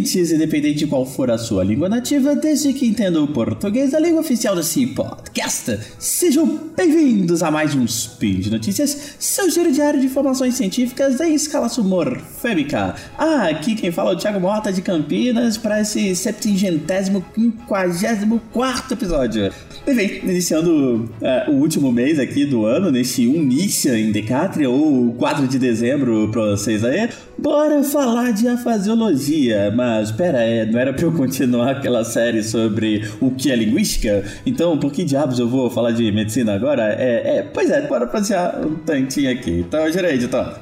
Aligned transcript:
ouvintes, 0.00 0.32
independente 0.32 0.78
de 0.78 0.86
qual 0.86 1.04
for 1.04 1.30
a 1.30 1.36
sua 1.36 1.62
língua 1.62 1.88
nativa, 1.88 2.34
desde 2.34 2.72
que 2.72 2.86
entenda 2.86 3.20
o 3.20 3.28
português, 3.28 3.92
a 3.92 4.00
língua 4.00 4.20
oficial 4.20 4.56
desse 4.56 4.86
podcast. 4.86 5.78
Sejam 5.98 6.58
bem-vindos 6.74 7.42
a 7.42 7.50
mais 7.50 7.74
um 7.74 7.84
Spin 7.84 8.40
de 8.40 8.50
Notícias, 8.50 9.16
seu 9.18 9.50
giro 9.50 9.70
diário 9.70 10.00
de 10.00 10.06
informações 10.06 10.54
científicas 10.54 11.20
em 11.20 11.34
escala 11.34 11.68
sumorfêmica. 11.68 12.94
Ah, 13.18 13.48
aqui 13.48 13.74
quem 13.74 13.92
fala 13.92 14.12
é 14.12 14.14
o 14.14 14.16
Thiago 14.16 14.40
Mota 14.40 14.72
de 14.72 14.80
Campinas 14.80 15.58
para 15.58 15.80
esse 15.80 16.14
septingentésimo 16.16 17.24
quinquagésimo 17.34 18.40
quarto 18.52 18.94
episódio. 18.94 19.52
Bem, 19.84 20.20
iniciando 20.22 21.10
uh, 21.20 21.50
o 21.50 21.54
último 21.54 21.92
mês 21.92 22.18
aqui 22.18 22.44
do 22.44 22.64
ano, 22.64 22.90
neste 22.90 23.26
Unícia 23.26 23.98
em 23.98 24.12
Decatria, 24.12 24.70
ou 24.70 25.12
4 25.14 25.46
de 25.46 25.58
dezembro 25.58 26.28
pra 26.30 26.42
vocês 26.52 26.84
aí, 26.84 27.08
bora 27.40 27.82
falar 27.82 28.32
de 28.32 28.46
afasiologia. 28.46 29.72
Mas, 29.74 30.12
pera, 30.12 30.38
é, 30.38 30.64
não 30.64 30.78
era 30.78 30.92
pra 30.92 31.04
eu 31.04 31.12
continuar 31.12 31.70
aquela 31.72 32.04
série 32.04 32.42
sobre 32.42 33.08
o 33.20 33.30
que 33.30 33.50
é 33.50 33.56
linguística? 33.56 34.24
Então, 34.44 34.78
por 34.78 34.92
que 34.92 35.04
diabos 35.04 35.38
eu 35.38 35.48
vou 35.48 35.70
falar 35.70 35.92
de 35.92 36.10
medicina 36.12 36.54
agora? 36.54 36.94
É, 36.98 37.38
é 37.38 37.42
pois 37.42 37.70
é, 37.70 37.86
bora 37.86 38.06
passear 38.06 38.64
um 38.64 38.76
tantinho 38.76 39.30
aqui. 39.32 39.64
Então, 39.66 39.90
gira 39.90 40.08
aí, 40.08 40.14
editor. 40.14 40.58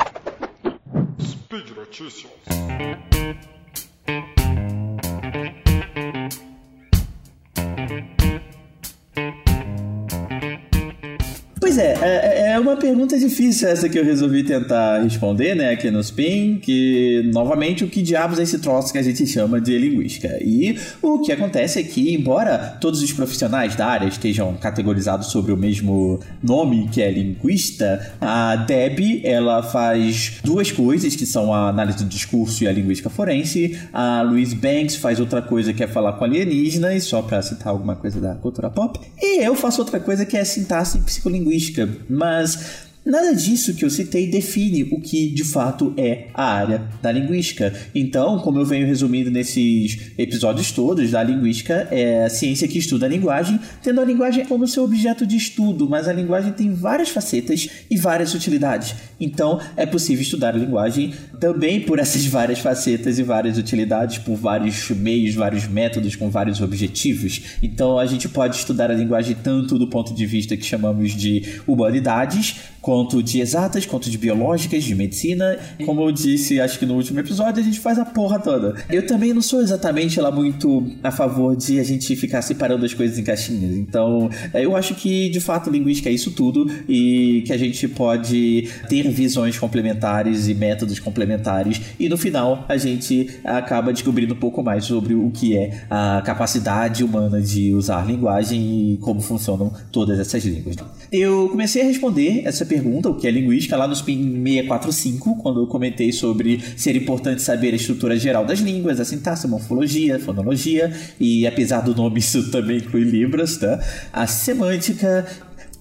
Speed 1.20 1.70
Notícias. 1.76 2.38
Uma 12.68 12.76
pergunta 12.76 13.18
difícil 13.18 13.68
essa 13.68 13.88
que 13.88 13.98
eu 13.98 14.04
resolvi 14.04 14.44
tentar 14.44 15.02
responder, 15.02 15.54
né, 15.54 15.70
aqui 15.70 15.90
no 15.90 16.00
Spin, 16.00 16.58
que, 16.60 17.30
novamente, 17.32 17.82
o 17.82 17.88
que 17.88 18.02
diabos 18.02 18.38
é 18.38 18.42
esse 18.42 18.58
troço 18.58 18.92
que 18.92 18.98
a 18.98 19.02
gente 19.02 19.26
chama 19.26 19.60
de 19.60 19.76
linguística? 19.78 20.38
E 20.42 20.78
o 21.00 21.20
que 21.20 21.32
acontece 21.32 21.78
é 21.80 21.82
que, 21.82 22.14
embora 22.14 22.76
todos 22.80 23.02
os 23.02 23.12
profissionais 23.12 23.74
da 23.74 23.86
área 23.86 24.06
estejam 24.06 24.54
categorizados 24.56 25.28
sobre 25.28 25.50
o 25.50 25.56
mesmo 25.56 26.20
nome, 26.42 26.88
que 26.92 27.00
é 27.00 27.10
linguista, 27.10 28.14
a 28.20 28.56
Deb, 28.56 29.22
ela 29.24 29.62
faz 29.62 30.38
duas 30.44 30.70
coisas, 30.70 31.16
que 31.16 31.24
são 31.24 31.52
a 31.52 31.68
análise 31.68 31.98
do 31.98 32.04
discurso 32.04 32.64
e 32.64 32.68
a 32.68 32.72
linguística 32.72 33.08
forense, 33.08 33.78
a 33.92 34.20
Louise 34.22 34.54
Banks 34.54 34.96
faz 34.96 35.20
outra 35.20 35.40
coisa 35.40 35.72
que 35.72 35.82
é 35.82 35.86
falar 35.86 36.12
com 36.14 36.24
alienígenas, 36.24 37.04
só 37.04 37.22
para 37.22 37.40
citar 37.40 37.68
alguma 37.68 37.96
coisa 37.96 38.20
da 38.20 38.34
cultura 38.34 38.68
pop, 38.68 39.00
e 39.20 39.42
eu 39.42 39.54
faço 39.54 39.80
outra 39.80 39.98
coisa 39.98 40.26
que 40.26 40.36
é 40.36 40.44
sintaxe 40.44 40.98
psicolinguística. 40.98 41.88
Mas 42.08 42.57
Nada 43.08 43.34
disso 43.34 43.72
que 43.72 43.86
eu 43.86 43.88
citei 43.88 44.26
define 44.26 44.82
o 44.92 45.00
que 45.00 45.30
de 45.30 45.42
fato 45.42 45.94
é 45.96 46.26
a 46.34 46.44
área 46.44 46.82
da 47.00 47.10
linguística. 47.10 47.72
Então, 47.94 48.38
como 48.40 48.58
eu 48.58 48.66
venho 48.66 48.86
resumindo 48.86 49.30
nesses 49.30 50.12
episódios 50.18 50.70
todos, 50.72 51.10
da 51.10 51.22
linguística 51.22 51.88
é 51.90 52.26
a 52.26 52.28
ciência 52.28 52.68
que 52.68 52.78
estuda 52.78 53.06
a 53.06 53.08
linguagem, 53.08 53.58
tendo 53.82 54.02
a 54.02 54.04
linguagem 54.04 54.44
como 54.44 54.68
seu 54.68 54.84
objeto 54.84 55.26
de 55.26 55.38
estudo, 55.38 55.88
mas 55.88 56.06
a 56.06 56.12
linguagem 56.12 56.52
tem 56.52 56.74
várias 56.74 57.08
facetas 57.08 57.70
e 57.90 57.96
várias 57.96 58.34
utilidades. 58.34 58.94
Então, 59.18 59.58
é 59.74 59.86
possível 59.86 60.20
estudar 60.20 60.54
a 60.54 60.58
linguagem 60.58 61.14
também 61.40 61.80
por 61.80 61.98
essas 61.98 62.26
várias 62.28 62.58
facetas 62.58 63.18
e 63.18 63.22
várias 63.22 63.56
utilidades, 63.56 64.18
por 64.18 64.36
vários 64.36 64.90
meios, 64.90 65.34
vários 65.34 65.66
métodos 65.66 66.14
com 66.14 66.28
vários 66.28 66.60
objetivos. 66.60 67.40
Então, 67.62 67.98
a 67.98 68.04
gente 68.04 68.28
pode 68.28 68.56
estudar 68.56 68.90
a 68.90 68.94
linguagem 68.94 69.34
tanto 69.42 69.78
do 69.78 69.86
ponto 69.86 70.12
de 70.12 70.26
vista 70.26 70.54
que 70.58 70.66
chamamos 70.66 71.12
de 71.12 71.62
humanidades, 71.66 72.56
quanto 72.88 73.22
de 73.22 73.38
exatas, 73.38 73.84
quanto 73.84 74.08
de 74.08 74.16
biológicas, 74.16 74.82
de 74.82 74.94
medicina. 74.94 75.58
Como 75.84 76.00
eu 76.00 76.10
disse, 76.10 76.58
acho 76.58 76.78
que 76.78 76.86
no 76.86 76.94
último 76.94 77.20
episódio, 77.20 77.60
a 77.60 77.62
gente 77.62 77.78
faz 77.80 77.98
a 77.98 78.04
porra 78.06 78.38
toda. 78.38 78.82
Eu 78.88 79.06
também 79.06 79.34
não 79.34 79.42
sou 79.42 79.60
exatamente 79.60 80.18
lá 80.18 80.30
muito 80.30 80.90
a 81.02 81.10
favor 81.10 81.54
de 81.54 81.78
a 81.78 81.84
gente 81.84 82.16
ficar 82.16 82.40
separando 82.40 82.86
as 82.86 82.94
coisas 82.94 83.18
em 83.18 83.22
caixinhas. 83.22 83.76
Então, 83.76 84.30
é, 84.54 84.64
eu 84.64 84.74
acho 84.74 84.94
que 84.94 85.28
de 85.28 85.38
fato 85.38 85.68
linguística 85.68 86.08
é 86.08 86.12
isso 86.14 86.30
tudo 86.30 86.66
e 86.88 87.42
que 87.46 87.52
a 87.52 87.58
gente 87.58 87.86
pode 87.88 88.70
ter 88.88 89.06
visões 89.10 89.58
complementares 89.58 90.48
e 90.48 90.54
métodos 90.54 90.98
complementares 90.98 91.82
e 92.00 92.08
no 92.08 92.16
final 92.16 92.64
a 92.70 92.78
gente 92.78 93.38
acaba 93.44 93.92
descobrindo 93.92 94.32
um 94.32 94.38
pouco 94.38 94.62
mais 94.62 94.86
sobre 94.86 95.14
o 95.14 95.30
que 95.30 95.54
é 95.54 95.82
a 95.90 96.22
capacidade 96.24 97.04
humana 97.04 97.38
de 97.38 97.70
usar 97.74 98.06
linguagem 98.06 98.94
e 98.94 98.96
como 99.02 99.20
funcionam 99.20 99.70
todas 99.92 100.18
essas 100.18 100.42
línguas. 100.42 100.76
Eu 101.12 101.50
comecei 101.50 101.82
a 101.82 101.84
responder 101.84 102.44
essa 102.46 102.64
pergunta 102.64 102.77
pergunta, 102.80 103.08
o 103.08 103.14
que 103.14 103.26
é 103.26 103.30
linguística, 103.30 103.76
lá 103.76 103.86
no 103.86 103.94
SPIN 103.94 104.42
645, 104.42 105.36
quando 105.36 105.60
eu 105.60 105.66
comentei 105.66 106.12
sobre 106.12 106.60
ser 106.76 106.96
importante 106.96 107.42
saber 107.42 107.72
a 107.72 107.76
estrutura 107.76 108.16
geral 108.16 108.44
das 108.44 108.60
línguas, 108.60 109.00
a 109.00 109.04
sintaxe, 109.04 109.46
a 109.46 109.50
morfologia, 109.50 110.16
a 110.16 110.18
fonologia, 110.18 110.92
e 111.18 111.46
apesar 111.46 111.80
do 111.80 111.94
nome 111.94 112.20
isso 112.20 112.50
também 112.50 112.78
inclui 112.78 113.02
Libras, 113.02 113.56
tá? 113.56 113.80
A 114.12 114.26
semântica, 114.26 115.26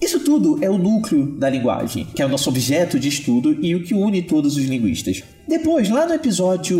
isso 0.00 0.20
tudo 0.20 0.58
é 0.62 0.68
o 0.68 0.78
núcleo 0.78 1.26
da 1.38 1.48
linguagem, 1.48 2.06
que 2.14 2.22
é 2.22 2.26
o 2.26 2.28
nosso 2.28 2.48
objeto 2.48 2.98
de 2.98 3.08
estudo 3.08 3.56
e 3.62 3.74
o 3.74 3.82
que 3.82 3.94
une 3.94 4.22
todos 4.22 4.56
os 4.56 4.64
linguistas. 4.64 5.22
Depois, 5.48 5.88
lá 5.88 6.06
no 6.06 6.12
episódio 6.12 6.78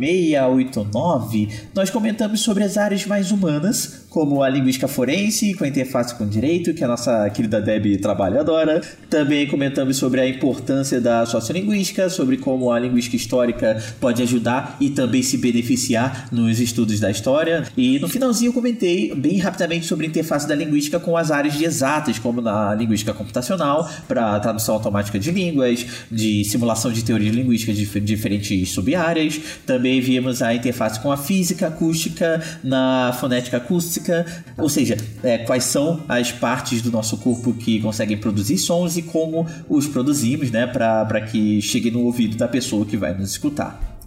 689, 0.00 1.48
nós 1.72 1.88
comentamos 1.88 2.40
sobre 2.40 2.64
as 2.64 2.76
áreas 2.76 3.06
mais 3.06 3.30
humanas, 3.30 4.06
como 4.10 4.42
a 4.42 4.48
linguística 4.48 4.88
forense, 4.88 5.54
com 5.54 5.62
a 5.62 5.68
interface 5.68 6.12
com 6.16 6.26
direito, 6.26 6.74
que 6.74 6.82
a 6.82 6.88
nossa 6.88 7.30
querida 7.30 7.60
Deb 7.60 7.96
trabalha 7.98 8.40
adora. 8.40 8.80
Também 9.08 9.46
comentamos 9.46 9.98
sobre 9.98 10.20
a 10.20 10.28
importância 10.28 11.00
da 11.00 11.24
sociolinguística, 11.26 12.10
sobre 12.10 12.38
como 12.38 12.72
a 12.72 12.80
linguística 12.80 13.14
histórica 13.14 13.80
pode 14.00 14.20
ajudar 14.20 14.76
e 14.80 14.90
também 14.90 15.22
se 15.22 15.38
beneficiar 15.38 16.28
nos 16.32 16.58
estudos 16.58 16.98
da 16.98 17.12
história. 17.12 17.68
E 17.76 18.00
no 18.00 18.08
finalzinho 18.08 18.48
eu 18.48 18.52
comentei 18.52 19.14
bem 19.14 19.38
rapidamente 19.38 19.86
sobre 19.86 20.06
a 20.06 20.08
interface 20.08 20.48
da 20.48 20.56
linguística 20.56 20.98
com 20.98 21.16
as 21.16 21.30
áreas 21.30 21.54
de 21.54 21.64
exatas, 21.64 22.18
como 22.18 22.40
na 22.40 22.74
linguística 22.74 23.14
computacional, 23.14 23.88
para 24.08 24.40
tradução 24.40 24.74
automática 24.74 25.20
de 25.20 25.30
línguas, 25.30 25.86
de 26.10 26.44
simulação 26.44 26.90
de 26.90 27.04
teorias 27.04 27.32
linguísticas 27.32 27.76
de 27.76 27.86
diferentes 28.08 28.70
subáreas. 28.70 29.40
Também 29.64 30.00
vimos 30.00 30.42
a 30.42 30.54
interface 30.54 30.98
com 31.00 31.12
a 31.12 31.16
física 31.16 31.68
acústica 31.68 32.42
na 32.64 33.16
fonética 33.20 33.58
acústica, 33.58 34.26
ou 34.56 34.68
seja, 34.68 34.96
é, 35.22 35.38
quais 35.38 35.64
são 35.64 36.02
as 36.08 36.32
partes 36.32 36.82
do 36.82 36.90
nosso 36.90 37.16
corpo 37.18 37.52
que 37.52 37.80
conseguem 37.80 38.16
produzir 38.16 38.58
sons 38.58 38.96
e 38.96 39.02
como 39.02 39.46
os 39.68 39.86
produzimos, 39.86 40.50
né, 40.50 40.66
para 40.66 41.20
que 41.20 41.62
chegue 41.62 41.90
no 41.90 42.00
ouvido 42.00 42.36
da 42.36 42.48
pessoa 42.48 42.84
que 42.84 42.96
vai 42.96 43.16
nos 43.16 43.30
escutar. 43.30 43.97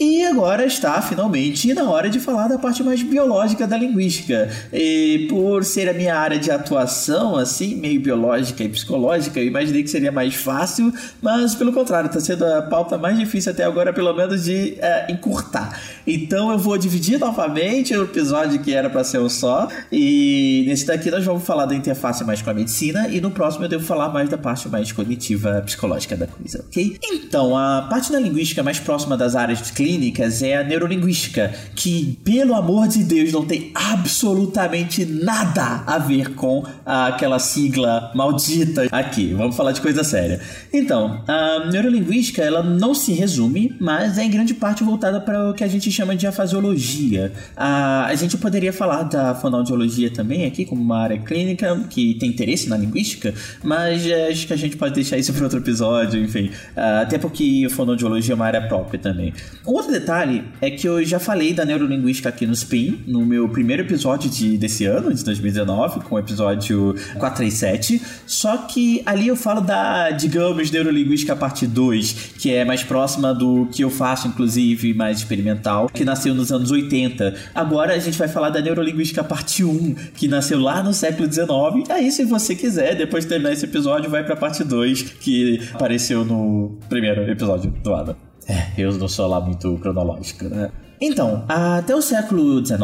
E 0.00 0.24
agora 0.24 0.64
está 0.64 1.02
finalmente 1.02 1.74
na 1.74 1.90
hora 1.90 2.08
de 2.08 2.20
falar 2.20 2.46
da 2.46 2.56
parte 2.56 2.84
mais 2.84 3.02
biológica 3.02 3.66
da 3.66 3.76
linguística. 3.76 4.48
E 4.72 5.26
por 5.28 5.64
ser 5.64 5.88
a 5.88 5.92
minha 5.92 6.16
área 6.16 6.38
de 6.38 6.52
atuação, 6.52 7.34
assim, 7.34 7.74
meio 7.74 8.00
biológica 8.00 8.62
e 8.62 8.68
psicológica, 8.68 9.40
eu 9.40 9.46
imaginei 9.46 9.82
que 9.82 9.90
seria 9.90 10.12
mais 10.12 10.36
fácil, 10.36 10.92
mas 11.20 11.56
pelo 11.56 11.72
contrário, 11.72 12.06
está 12.06 12.20
sendo 12.20 12.44
a 12.44 12.62
pauta 12.62 12.96
mais 12.96 13.18
difícil 13.18 13.50
até 13.50 13.64
agora, 13.64 13.92
pelo 13.92 14.14
menos 14.14 14.44
de 14.44 14.76
é, 14.78 15.10
encurtar. 15.10 15.80
Então 16.06 16.52
eu 16.52 16.58
vou 16.58 16.78
dividir 16.78 17.18
novamente 17.18 17.92
o 17.96 18.04
episódio 18.04 18.60
que 18.60 18.72
era 18.72 18.88
para 18.88 19.02
ser 19.02 19.18
um 19.18 19.28
só. 19.28 19.66
E 19.90 20.64
nesse 20.68 20.86
daqui 20.86 21.10
nós 21.10 21.24
vamos 21.24 21.42
falar 21.42 21.66
da 21.66 21.74
interface 21.74 22.22
mais 22.22 22.40
com 22.40 22.50
a 22.50 22.54
medicina, 22.54 23.08
e 23.08 23.20
no 23.20 23.32
próximo 23.32 23.64
eu 23.64 23.68
devo 23.68 23.84
falar 23.84 24.10
mais 24.10 24.28
da 24.28 24.38
parte 24.38 24.68
mais 24.68 24.92
cognitiva 24.92 25.60
psicológica 25.66 26.16
da 26.16 26.28
coisa, 26.28 26.64
ok? 26.68 26.96
Então, 27.02 27.56
a 27.56 27.82
parte 27.90 28.12
da 28.12 28.20
linguística 28.20 28.62
mais 28.62 28.78
próxima 28.78 29.16
das 29.16 29.34
áreas 29.34 29.60
de 29.60 29.72
clínicas 29.88 30.42
é 30.42 30.58
a 30.58 30.62
neurolinguística, 30.62 31.50
que, 31.74 32.18
pelo 32.22 32.54
amor 32.54 32.88
de 32.88 33.02
Deus, 33.02 33.32
não 33.32 33.46
tem 33.46 33.72
absolutamente 33.74 35.06
nada 35.06 35.82
a 35.86 35.98
ver 35.98 36.34
com 36.34 36.62
aquela 36.84 37.38
sigla 37.38 38.12
maldita 38.14 38.86
aqui. 38.92 39.32
Vamos 39.32 39.56
falar 39.56 39.72
de 39.72 39.80
coisa 39.80 40.04
séria. 40.04 40.40
Então, 40.70 41.22
a 41.26 41.70
neurolinguística, 41.72 42.42
ela 42.42 42.62
não 42.62 42.92
se 42.92 43.12
resume, 43.12 43.74
mas 43.80 44.18
é 44.18 44.24
em 44.24 44.30
grande 44.30 44.52
parte 44.52 44.84
voltada 44.84 45.20
para 45.22 45.50
o 45.50 45.54
que 45.54 45.64
a 45.64 45.68
gente 45.68 45.90
chama 45.90 46.14
de 46.14 46.26
afasiologia. 46.26 47.32
A, 47.56 48.04
a 48.06 48.14
gente 48.14 48.36
poderia 48.36 48.74
falar 48.74 49.04
da 49.04 49.34
fonoaudiologia 49.34 50.10
também 50.10 50.44
aqui, 50.44 50.66
como 50.66 50.82
uma 50.82 50.98
área 50.98 51.18
clínica 51.18 51.74
que 51.88 52.14
tem 52.14 52.28
interesse 52.28 52.68
na 52.68 52.76
linguística, 52.76 53.32
mas 53.62 54.06
é, 54.06 54.28
acho 54.28 54.46
que 54.46 54.52
a 54.52 54.56
gente 54.56 54.76
pode 54.76 54.94
deixar 54.94 55.16
isso 55.16 55.32
para 55.32 55.44
outro 55.44 55.58
episódio, 55.58 56.22
enfim. 56.22 56.50
Uh, 56.76 57.02
até 57.02 57.16
porque 57.16 57.66
fonoaudiologia 57.70 58.34
é 58.34 58.36
uma 58.36 58.44
área 58.46 58.60
própria 58.68 58.98
também. 58.98 59.32
Um 59.66 59.77
outro 59.78 59.92
detalhe 59.92 60.44
é 60.60 60.70
que 60.70 60.86
eu 60.86 61.04
já 61.04 61.18
falei 61.18 61.52
da 61.52 61.64
neurolinguística 61.64 62.28
aqui 62.28 62.46
no 62.46 62.54
SPIN, 62.54 63.02
no 63.06 63.24
meu 63.24 63.48
primeiro 63.48 63.82
episódio 63.82 64.28
de, 64.28 64.58
desse 64.58 64.84
ano, 64.84 65.12
de 65.12 65.24
2019, 65.24 66.00
com 66.00 66.16
o 66.16 66.18
episódio 66.18 66.94
437. 67.18 68.02
Só 68.26 68.56
que 68.58 69.02
ali 69.06 69.28
eu 69.28 69.36
falo 69.36 69.60
da, 69.60 70.10
digamos, 70.10 70.70
neurolinguística 70.70 71.34
parte 71.34 71.66
2, 71.66 72.32
que 72.38 72.52
é 72.52 72.64
mais 72.64 72.82
próxima 72.82 73.32
do 73.32 73.66
que 73.72 73.82
eu 73.82 73.90
faço, 73.90 74.28
inclusive, 74.28 74.92
mais 74.94 75.18
experimental, 75.18 75.88
que 75.88 76.04
nasceu 76.04 76.34
nos 76.34 76.52
anos 76.52 76.70
80. 76.70 77.34
Agora 77.54 77.94
a 77.94 77.98
gente 77.98 78.18
vai 78.18 78.28
falar 78.28 78.50
da 78.50 78.60
neurolinguística 78.60 79.22
parte 79.24 79.64
1, 79.64 79.94
que 80.14 80.28
nasceu 80.28 80.58
lá 80.58 80.82
no 80.82 80.92
século 80.92 81.26
19. 81.26 81.84
Aí, 81.88 82.10
se 82.10 82.24
você 82.24 82.54
quiser, 82.54 82.94
depois 82.94 83.24
de 83.24 83.30
terminar 83.30 83.52
esse 83.52 83.64
episódio, 83.64 84.10
vai 84.10 84.24
pra 84.24 84.36
parte 84.36 84.64
2, 84.64 85.02
que 85.02 85.60
apareceu 85.72 86.24
no 86.24 86.78
primeiro 86.88 87.22
episódio 87.30 87.70
do 87.82 87.94
Adam. 87.94 88.27
É, 88.48 88.68
eu 88.78 88.92
não 88.96 89.08
sou 89.08 89.26
lá 89.28 89.40
muito 89.40 89.76
cronológico, 89.78 90.46
né? 90.46 90.70
Então, 91.00 91.44
até 91.48 91.94
o 91.94 92.02
século 92.02 92.64
XIX, 92.64 92.80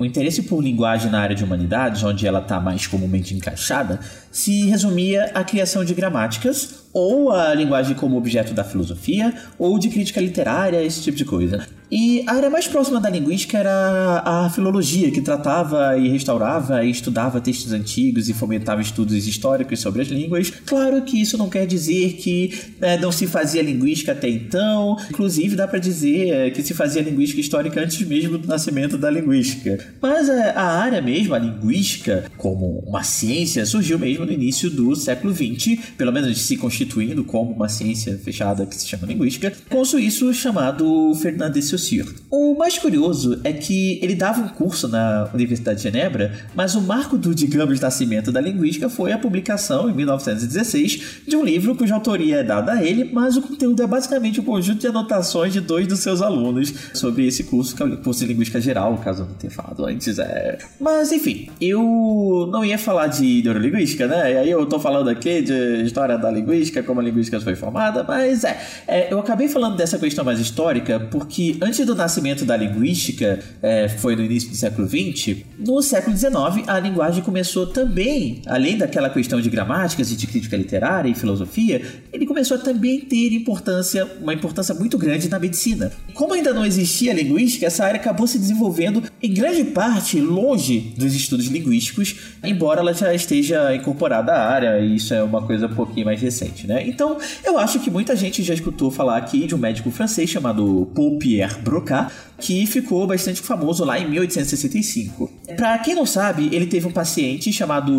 o 0.00 0.04
interesse 0.04 0.42
por 0.42 0.62
linguagem 0.62 1.10
na 1.10 1.20
área 1.20 1.36
de 1.36 1.44
humanidades, 1.44 2.02
onde 2.02 2.26
ela 2.26 2.38
está 2.38 2.58
mais 2.58 2.86
comumente 2.86 3.34
encaixada, 3.34 4.00
se 4.32 4.66
resumia 4.66 5.30
à 5.34 5.44
criação 5.44 5.84
de 5.84 5.92
gramáticas 5.92 6.84
ou 6.94 7.30
a 7.30 7.52
linguagem 7.52 7.94
como 7.94 8.16
objeto 8.16 8.54
da 8.54 8.64
filosofia 8.64 9.34
ou 9.58 9.78
de 9.78 9.90
crítica 9.90 10.20
literária, 10.20 10.82
esse 10.82 11.02
tipo 11.02 11.16
de 11.16 11.26
coisa. 11.26 11.66
E 11.90 12.22
a 12.26 12.34
área 12.34 12.50
mais 12.50 12.68
próxima 12.68 13.00
da 13.00 13.08
linguística 13.08 13.58
era 13.58 14.22
a 14.24 14.50
filologia, 14.50 15.10
que 15.10 15.20
tratava 15.20 15.96
e 15.96 16.08
restaurava 16.08 16.84
e 16.84 16.90
estudava 16.90 17.40
textos 17.40 17.72
antigos 17.72 18.28
e 18.28 18.34
fomentava 18.34 18.82
estudos 18.82 19.26
históricos 19.26 19.80
sobre 19.80 20.02
as 20.02 20.08
línguas. 20.08 20.50
Claro 20.50 21.02
que 21.02 21.20
isso 21.20 21.38
não 21.38 21.48
quer 21.48 21.66
dizer 21.66 22.14
que 22.14 22.52
é, 22.80 22.98
não 22.98 23.10
se 23.10 23.26
fazia 23.26 23.62
linguística 23.62 24.12
até 24.12 24.28
então, 24.28 24.96
inclusive 25.10 25.56
dá 25.56 25.66
para 25.66 25.78
dizer 25.78 26.30
é, 26.30 26.50
que 26.50 26.62
se 26.62 26.74
fazia 26.74 27.02
linguística 27.02 27.40
histórica 27.40 27.80
antes 27.80 28.06
mesmo 28.06 28.36
do 28.36 28.46
nascimento 28.46 28.98
da 28.98 29.10
linguística. 29.10 29.78
Mas 30.00 30.28
é, 30.28 30.50
a 30.50 30.64
área 30.64 31.00
mesmo, 31.00 31.34
a 31.34 31.38
linguística, 31.38 32.24
como 32.36 32.80
uma 32.86 33.02
ciência, 33.02 33.64
surgiu 33.64 33.98
mesmo 33.98 34.26
no 34.26 34.32
início 34.32 34.70
do 34.70 34.94
século 34.94 35.34
XX, 35.34 35.78
pelo 35.96 36.12
menos 36.12 36.38
se 36.38 36.56
constituindo 36.56 37.24
como 37.24 37.52
uma 37.52 37.68
ciência 37.68 38.18
fechada 38.18 38.66
que 38.66 38.76
se 38.76 38.86
chama 38.86 39.06
linguística, 39.06 39.52
com 39.70 39.80
o 39.80 39.84
suíço 39.84 40.32
chamado 40.34 41.14
Fernand 41.14 41.52
de 41.52 41.62
Saussure. 41.78 42.14
O 42.30 42.54
mais 42.54 42.78
curioso 42.78 43.40
é 43.44 43.52
que 43.52 43.98
ele 44.02 44.14
dava 44.14 44.40
um 44.40 44.48
curso 44.48 44.88
na 44.88 45.30
Universidade 45.32 45.78
de 45.78 45.84
Genebra, 45.84 46.32
mas 46.54 46.74
o 46.74 46.80
marco 46.80 47.16
do, 47.16 47.34
digamos, 47.34 47.80
nascimento 47.80 48.30
da 48.30 48.40
linguística 48.40 48.88
foi 48.88 49.12
a 49.12 49.18
publicação, 49.18 49.88
em 49.88 49.94
1916, 49.94 51.22
de 51.26 51.36
um 51.36 51.44
livro 51.44 51.74
cuja 51.74 51.94
autoria 51.94 52.36
é 52.36 52.42
dada 52.42 52.72
a 52.72 52.84
ele, 52.84 53.10
mas 53.12 53.36
o 53.36 53.42
conteúdo 53.42 53.82
é 53.82 53.86
basicamente 53.86 54.40
um 54.40 54.44
conjunto 54.44 54.80
de 54.80 54.86
anotações 54.86 55.52
de 55.52 55.60
dois 55.60 55.86
dos 55.86 56.00
seus 56.00 56.20
alunos 56.20 56.72
sobre 56.92 57.26
esse 57.26 57.44
curso, 57.44 57.74
que 57.74 57.82
é 57.82 57.86
o 57.86 57.96
curso 57.98 58.20
de 58.20 58.26
linguística 58.26 58.60
geral, 58.60 58.96
caso 58.98 59.22
eu 59.22 59.26
não 59.26 59.34
tenha 59.34 59.50
falado 59.50 59.86
antes. 59.86 60.18
É... 60.18 60.58
Mas 60.80 61.12
enfim, 61.12 61.48
eu 61.60 62.48
não 62.52 62.64
ia 62.64 62.78
falar 62.78 63.06
de 63.06 63.42
neurolinguística, 63.42 64.06
né? 64.06 64.32
E 64.32 64.36
aí 64.36 64.50
eu 64.50 64.66
tô 64.66 64.78
falando 64.78 65.08
aqui 65.08 65.40
de 65.40 65.82
história 65.84 66.18
da 66.18 66.30
linguística, 66.30 66.82
como 66.82 67.00
a 67.00 67.02
linguística 67.02 67.40
foi 67.40 67.54
formada, 67.54 68.04
mas 68.04 68.44
é, 68.44 68.58
é 68.86 69.12
eu 69.12 69.18
acabei 69.18 69.48
falando 69.48 69.76
dessa 69.76 69.98
questão 69.98 70.24
mais 70.24 70.40
histórica 70.40 71.00
porque 71.10 71.56
antes 71.68 71.84
do 71.84 71.94
nascimento 71.94 72.44
da 72.44 72.56
linguística, 72.56 73.38
é, 73.62 73.88
foi 73.88 74.16
no 74.16 74.24
início 74.24 74.48
do 74.50 74.56
século 74.56 74.88
XX, 74.88 75.36
no 75.58 75.82
século 75.82 76.16
XIX 76.16 76.66
a 76.66 76.80
linguagem 76.80 77.22
começou 77.22 77.66
também, 77.66 78.40
além 78.46 78.78
daquela 78.78 79.10
questão 79.10 79.40
de 79.40 79.50
gramáticas 79.50 80.10
e 80.10 80.16
de 80.16 80.26
crítica 80.26 80.56
literária 80.56 81.10
e 81.10 81.14
filosofia, 81.14 81.82
ele 82.12 82.24
começou 82.24 82.56
a 82.56 82.60
também 82.60 83.00
ter 83.00 83.32
importância, 83.32 84.06
uma 84.20 84.32
importância 84.32 84.74
muito 84.74 84.96
grande 84.96 85.28
na 85.28 85.38
medicina. 85.38 85.92
Como 86.14 86.32
ainda 86.32 86.54
não 86.54 86.64
existia 86.64 87.12
linguística, 87.12 87.66
essa 87.66 87.84
área 87.84 88.00
acabou 88.00 88.26
se 88.26 88.38
desenvolvendo 88.38 89.02
em 89.22 89.32
grande 89.32 89.64
parte 89.64 90.20
longe 90.20 90.94
dos 90.96 91.14
estudos 91.14 91.46
linguísticos, 91.46 92.16
embora 92.42 92.80
ela 92.80 92.94
já 92.94 93.12
esteja 93.12 93.74
incorporada 93.74 94.32
à 94.32 94.48
área, 94.48 94.80
e 94.80 94.96
isso 94.96 95.12
é 95.12 95.22
uma 95.22 95.42
coisa 95.42 95.66
um 95.66 95.74
pouquinho 95.74 96.06
mais 96.06 96.20
recente, 96.20 96.66
né? 96.66 96.86
Então, 96.86 97.18
eu 97.44 97.58
acho 97.58 97.78
que 97.80 97.90
muita 97.90 98.16
gente 98.16 98.42
já 98.42 98.54
escutou 98.54 98.90
falar 98.90 99.18
aqui 99.18 99.46
de 99.46 99.54
um 99.54 99.58
médico 99.58 99.90
francês 99.90 100.30
chamado 100.30 100.90
Paul 100.94 101.18
Pierre 101.18 101.57
Broca, 101.62 102.10
que 102.40 102.66
ficou 102.66 103.06
bastante 103.06 103.40
famoso 103.40 103.84
lá 103.84 103.98
em 103.98 104.08
1865. 104.08 105.30
Para 105.56 105.78
quem 105.78 105.94
não 105.94 106.06
sabe, 106.06 106.48
ele 106.52 106.66
teve 106.66 106.86
um 106.86 106.92
paciente 106.92 107.52
chamado 107.52 107.92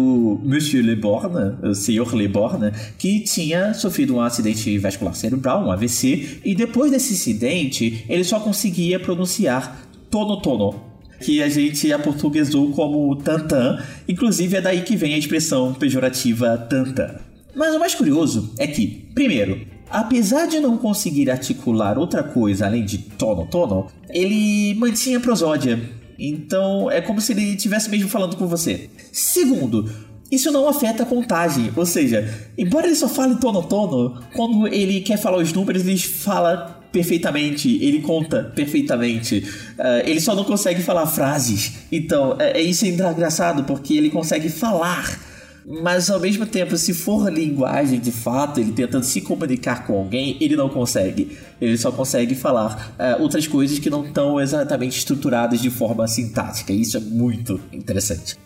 Monsieur 0.43 0.83
Le 0.83 0.95
Borne, 0.95 1.55
o 1.61 1.73
Sr. 1.73 2.15
Le 2.15 2.27
Borne, 2.27 2.71
que 2.97 3.19
tinha 3.21 3.73
sofrido 3.73 4.15
um 4.15 4.21
acidente 4.21 4.77
vascular 4.77 5.13
cerebral, 5.15 5.65
um 5.65 5.71
AVC, 5.71 6.39
e 6.43 6.55
depois 6.55 6.91
desse 6.91 7.13
acidente, 7.13 8.05
ele 8.07 8.23
só 8.23 8.39
conseguia 8.39 8.99
pronunciar 8.99 9.81
tono 10.09 10.41
tono, 10.41 10.89
que 11.21 11.43
a 11.43 11.49
gente 11.49 11.91
aportuguesou 11.91 12.71
como 12.71 13.15
tantan, 13.17 13.83
inclusive 14.07 14.57
é 14.57 14.61
daí 14.61 14.81
que 14.81 14.95
vem 14.95 15.13
a 15.13 15.17
expressão 15.17 15.73
pejorativa 15.73 16.57
tantan. 16.57 17.15
Mas 17.55 17.75
o 17.75 17.79
mais 17.79 17.93
curioso 17.93 18.53
é 18.57 18.67
que, 18.67 18.87
primeiro, 19.13 19.59
apesar 19.89 20.47
de 20.47 20.59
não 20.59 20.77
conseguir 20.77 21.29
articular 21.29 21.97
outra 21.97 22.23
coisa 22.23 22.65
além 22.65 22.85
de 22.85 22.97
tono 22.97 23.45
tono, 23.45 23.87
ele 24.09 24.73
mantinha 24.75 25.19
prosódia. 25.19 25.79
Então 26.17 26.91
é 26.91 27.01
como 27.01 27.21
se 27.21 27.31
ele 27.31 27.55
estivesse 27.55 27.89
mesmo 27.89 28.09
falando 28.09 28.35
com 28.35 28.47
você. 28.47 28.89
Segundo, 29.11 29.89
isso 30.31 30.51
não 30.51 30.67
afeta 30.67 31.03
a 31.03 31.05
contagem, 31.05 31.71
ou 31.75 31.85
seja, 31.85 32.27
embora 32.57 32.85
ele 32.85 32.95
só 32.95 33.07
fale 33.07 33.35
tono 33.35 33.63
tono, 33.63 34.21
quando 34.35 34.67
ele 34.67 35.01
quer 35.01 35.17
falar 35.17 35.37
os 35.37 35.51
números, 35.51 35.85
ele 35.85 35.97
fala 35.97 36.79
perfeitamente, 36.91 37.83
ele 37.83 38.01
conta 38.01 38.43
perfeitamente. 38.55 39.39
Uh, 39.77 40.05
ele 40.05 40.19
só 40.19 40.35
não 40.35 40.43
consegue 40.43 40.81
falar 40.81 41.07
frases. 41.07 41.73
Então, 41.91 42.35
é, 42.39 42.59
é 42.59 42.61
isso 42.61 42.85
é 42.85 42.89
engraçado, 42.89 43.63
porque 43.63 43.93
ele 43.95 44.09
consegue 44.09 44.49
falar. 44.49 45.28
Mas 45.65 46.09
ao 46.09 46.19
mesmo 46.19 46.45
tempo, 46.45 46.75
se 46.77 46.93
for 46.93 47.31
linguagem 47.31 47.99
de 47.99 48.11
fato, 48.11 48.59
ele 48.59 48.71
tentando 48.71 49.03
se 49.03 49.21
comunicar 49.21 49.85
com 49.85 49.97
alguém, 49.97 50.37
ele 50.39 50.55
não 50.55 50.69
consegue. 50.69 51.37
Ele 51.59 51.77
só 51.77 51.91
consegue 51.91 52.35
falar 52.35 52.93
uh, 52.97 53.21
outras 53.21 53.45
coisas 53.47 53.79
que 53.79 53.89
não 53.89 54.05
estão 54.05 54.39
exatamente 54.39 54.97
estruturadas 54.97 55.61
de 55.61 55.69
forma 55.69 56.07
sintática. 56.07 56.73
Isso 56.73 56.97
é 56.97 56.99
muito 56.99 57.59
interessante. 57.71 58.37